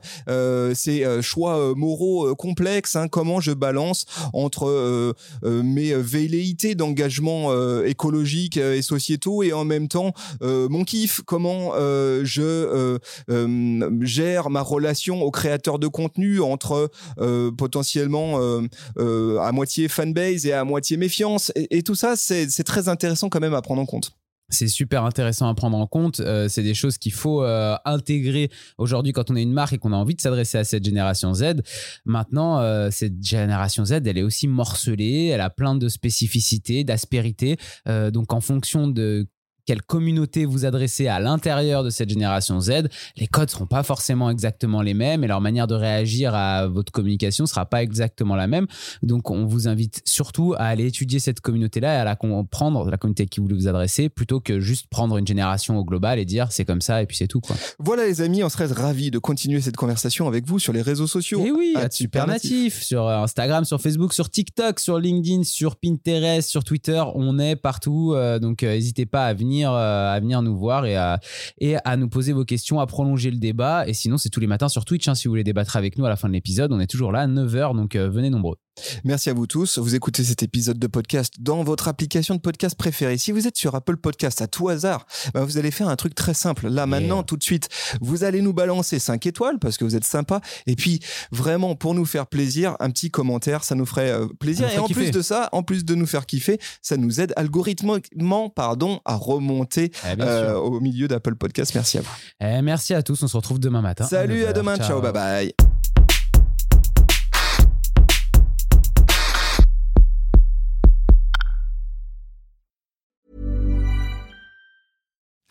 ces 0.75 1.05
euh, 1.05 1.23
choix 1.23 1.59
euh, 1.59 1.75
moraux 1.75 2.29
euh, 2.29 2.35
complexes. 2.35 2.97
hein. 2.97 3.09
comment 3.09 3.41
je 3.41 3.53
balance 3.53 4.07
entre 4.33 4.69
euh, 4.69 5.13
euh, 5.45 5.63
mes 5.63 5.95
velléités 5.95 6.75
d'engagement 6.75 7.53
euh, 7.53 7.85
écologique 7.85 8.57
euh, 8.57 8.75
et 8.75 8.83
sociétaux 8.83 9.43
et 9.43 9.53
en 9.53 9.65
même 9.65 9.89
temps 9.89 10.13
euh, 10.43 10.69
mon 10.69 10.85
kiff. 10.85 11.21
Comment 11.27 11.73
euh, 11.75 12.23
je 12.25 12.43
euh, 12.43 12.99
euh, 13.31 13.91
gère 14.03 14.51
ma 14.51 14.61
relation 14.63 15.23
au 15.23 15.31
créateur 15.31 15.79
de 15.79 15.89
contenu 15.89 16.41
entre 16.41 16.91
euh, 17.19 17.51
potentiellement 17.51 18.41
euh, 18.41 18.63
euh, 18.99 19.39
à 19.39 19.53
moitié 19.53 19.89
fanbase 19.89 20.47
et 20.47 20.53
à 20.53 20.65
moitié 20.65 20.97
méfiance. 20.97 21.53
Et, 21.55 21.79
et 21.79 21.83
tout 21.83 21.95
ça, 21.95 22.15
c'est 22.17 22.65
très 22.65 22.89
intéressant 22.89 23.29
quand 23.29 23.41
même 23.41 23.55
à 23.55 23.63
prendre 23.63 23.83
en 23.83 23.87
compte. 23.87 24.13
C'est 24.55 24.69
super 24.69 25.05
intéressant 25.05 25.49
à 25.49 25.55
prendre 25.55 25.77
en 25.77 25.87
compte. 25.87 26.21
Euh, 26.21 26.49
c'est 26.49 26.63
des 26.63 26.75
choses 26.75 26.97
qu'il 26.97 27.13
faut 27.13 27.43
euh, 27.43 27.77
intégrer 27.85 28.51
aujourd'hui 28.79 29.13
quand 29.13 29.31
on 29.31 29.37
est 29.37 29.43
une 29.43 29.53
marque 29.53 29.75
et 29.75 29.79
qu'on 29.79 29.93
a 29.93 29.97
envie 29.97 30.15
de 30.15 30.21
s'adresser 30.21 30.59
à 30.59 30.65
cette 30.65 30.85
génération 30.85 31.35
Z. 31.35 31.63
Maintenant, 32.05 32.61
euh, 32.61 32.89
cette 32.91 33.23
génération 33.23 33.85
Z, 33.85 33.93
elle 34.07 34.19
est 34.19 34.23
aussi 34.23 34.49
morcelée, 34.49 35.27
elle 35.27 35.41
a 35.41 35.51
plein 35.51 35.75
de 35.75 35.89
spécificités, 35.89 36.85
d'aspérités. 36.85 37.57
Donc, 37.87 38.33
en 38.33 38.41
fonction 38.41 38.89
de 38.89 39.27
quelle 39.67 39.83
communauté 39.83 40.45
vous 40.45 40.65
adressez 40.65 41.07
à 41.09 41.21
l'intérieur 41.21 41.85
de 41.85 41.91
cette 41.91 42.11
génération 42.11 42.61
Z, 42.61 42.89
les 43.17 43.27
codes 43.27 43.51
seront 43.51 43.67
pas 43.67 43.83
forcément 43.83 44.31
exactement 44.31 44.83
les 44.83 44.95
mêmes 44.95 45.25
et 45.25 45.27
leur 45.27 45.41
manière 45.41 45.67
de 45.67 45.75
réagir 45.75 46.35
à 46.35 46.67
votre 46.67 46.93
communication 46.93 47.47
sera 47.47 47.67
pas 47.67 47.83
exactement 47.83 48.37
la 48.37 48.47
même. 48.47 48.67
Donc, 49.03 49.31
on 49.31 49.47
vous 49.47 49.69
invite 49.69 50.03
surtout 50.05 50.55
à 50.59 50.65
aller 50.65 50.87
étudier 50.87 51.19
cette 51.19 51.41
communauté-là 51.41 51.97
et 51.97 51.99
à 51.99 52.05
la 52.05 52.17
comprendre, 52.17 52.91
la 52.91 52.97
communauté 52.97 53.27
qui 53.27 53.41
vous 53.41 53.47
voulez 53.47 53.57
vous 53.57 53.69
adresser, 53.69 54.09
plutôt 54.09 54.41
que 54.41 54.61
juste 54.61 54.87
prendre 54.89 55.17
une 55.17 55.27
génération 55.27 55.79
au 55.79 55.85
global 55.85 56.19
et 56.19 56.25
dire 56.25 56.49
c'est 56.51 56.65
comme 56.65 56.81
ça 56.81 57.03
et 57.03 57.07
puis 57.07 57.17
c'est 57.17 57.27
tout. 57.29 57.41
Quoi. 57.41 57.57
Voilà 57.79 58.07
les 58.07 58.21
amis, 58.21 58.43
on 58.43 58.49
serait 58.49 58.67
ravis 58.67 59.11
de 59.11 59.19
continuer 59.19 59.61
cette 59.61 59.77
conversation 59.77 60.29
avec 60.29 60.47
vous 60.47 60.59
sur 60.59 60.73
les 60.73 60.83
réseaux 60.83 61.07
sociaux. 61.07 61.45
Et 61.45 61.51
oui, 61.51 61.73
À 61.77 61.85
à 61.85 61.91
Super 61.91 62.27
Natif, 62.27 62.83
sur 62.83 63.07
euh, 63.07 63.23
Instagram, 63.23 63.65
sur 63.65 63.81
Facebook, 63.81 64.13
sur 64.13 64.31
TikTok, 64.31 64.81
sur 64.81 64.99
LinkedIn, 64.99 65.45
sur 65.45 65.77
Pinterest, 65.77 66.49
sur 66.49 66.65
Twitter, 66.65 67.03
on 67.15 67.39
est 67.39 67.57
partout. 67.57 68.13
euh, 68.15 68.39
donc 68.39 68.63
euh, 68.63 68.75
n'hésitez 68.75 69.07
pas 69.07 69.27
à 69.27 69.35
venir, 69.35 69.54
euh, 69.63 70.13
à 70.13 70.19
venir 70.21 70.43
nous 70.43 70.57
voir 70.57 70.87
et 70.87 70.97
à, 70.97 71.21
et 71.59 71.77
à 71.85 71.97
nous 71.97 72.09
poser 72.09 72.33
vos 72.33 72.45
questions, 72.45 72.81
à 72.81 72.87
prolonger 72.87 73.31
le 73.31 73.39
débat. 73.39 73.87
Et 73.87 73.95
sinon, 73.95 74.19
c'est 74.19 74.31
tous 74.31 74.41
les 74.41 74.47
matins 74.47 74.69
sur 74.69 74.85
Twitch. 74.85 75.07
hein, 75.09 75.15
si 75.15 75.29
vous 75.29 75.33
voulez 75.33 75.45
débattre 75.45 75.77
avec 75.77 75.97
nous 75.99 76.05
à 76.05 76.09
la 76.09 76.17
fin 76.17 76.29
de 76.29 76.35
l'épisode, 76.35 76.73
on 76.73 76.81
est 76.81 76.87
toujours 76.87 77.13
là 77.13 77.21
à 77.21 77.27
9h, 77.27 77.77
donc 77.77 77.95
euh, 77.95 78.09
venez 78.09 78.31
nombreux. 78.31 78.57
Merci 79.05 79.31
à 79.31 79.35
vous 79.35 79.47
tous. 79.47 79.79
Vous 79.79 79.95
écoutez 79.95 80.25
cet 80.25 80.43
épisode 80.43 80.79
de 80.79 80.87
podcast 80.87 81.35
dans 81.39 81.63
votre 81.63 81.89
application 81.89 82.35
de 82.35 82.41
podcast 82.41 82.77
préférée. 82.77 83.19
Si 83.19 83.33
vous 83.33 83.47
êtes 83.47 83.57
sur 83.57 83.75
Apple 83.75 83.97
Podcast 83.97 84.43
à 84.43 84.47
tout 84.47 84.69
hasard, 84.69 85.07
ben, 85.33 85.45
vous 85.45 85.59
allez 85.59 85.71
faire 85.71 85.89
un 85.89 85.97
truc 85.97 86.15
très 86.15 86.35
simple. 86.35 86.69
Là, 86.69 86.87
maintenant, 86.87 87.23
tout 87.23 87.37
de 87.37 87.43
suite, 87.43 87.69
vous 88.01 88.25
allez 88.25 88.43
nous 88.43 88.53
balancer 88.53 88.99
5 88.99 89.27
étoiles 89.27 89.59
parce 89.59 89.77
que 89.77 89.85
vous 89.85 89.97
êtes 89.97 90.05
sympa. 90.05 90.41
Et 90.67 90.75
puis, 90.77 91.01
vraiment, 91.31 91.77
pour 91.77 91.95
nous 91.95 92.05
faire 92.05 92.27
plaisir, 92.27 92.77
un 92.81 92.91
petit 92.91 93.11
commentaire, 93.11 93.65
ça 93.65 93.75
nous 93.75 93.87
ferait 93.87 94.11
euh, 94.11 94.27
plaisir. 94.41 94.69
Et 94.71 94.79
en 94.79 94.87
kiffer. 94.87 95.03
plus 95.03 95.11
de 95.11 95.23
ça, 95.23 95.49
en 95.53 95.63
plus 95.63 95.85
de 95.85 95.95
nous 95.95 96.07
faire 96.07 96.27
kiffer, 96.27 96.59
ça 96.83 96.97
nous 96.97 97.21
aide 97.21 97.33
algorithmiquement 97.37 98.49
pardon, 98.51 99.01
à 99.05 99.15
remonter 99.17 99.93
Eh, 100.05 100.21
euh, 100.21 100.55
au 100.55 100.81
milieu 100.81 101.09
d'Apple 101.09 101.37
Podcast. 101.37 101.75
Merci 101.75 101.99
à 101.99 102.01
vous. 102.03 102.11
Eh, 102.41 102.63
merci 102.63 102.95
à 102.95 103.03
tous, 103.03 103.23
on 103.23 103.29
se 103.29 103.37
retrouve 103.37 103.59
demain 103.61 103.81
matin. 103.83 104.05
Salut, 104.07 104.45
à 104.45 104.51
9h. 104.53 104.55
demain. 104.55 104.77
Ciao, 104.79 105.01
bye 105.01 105.13
bye. 105.13 105.55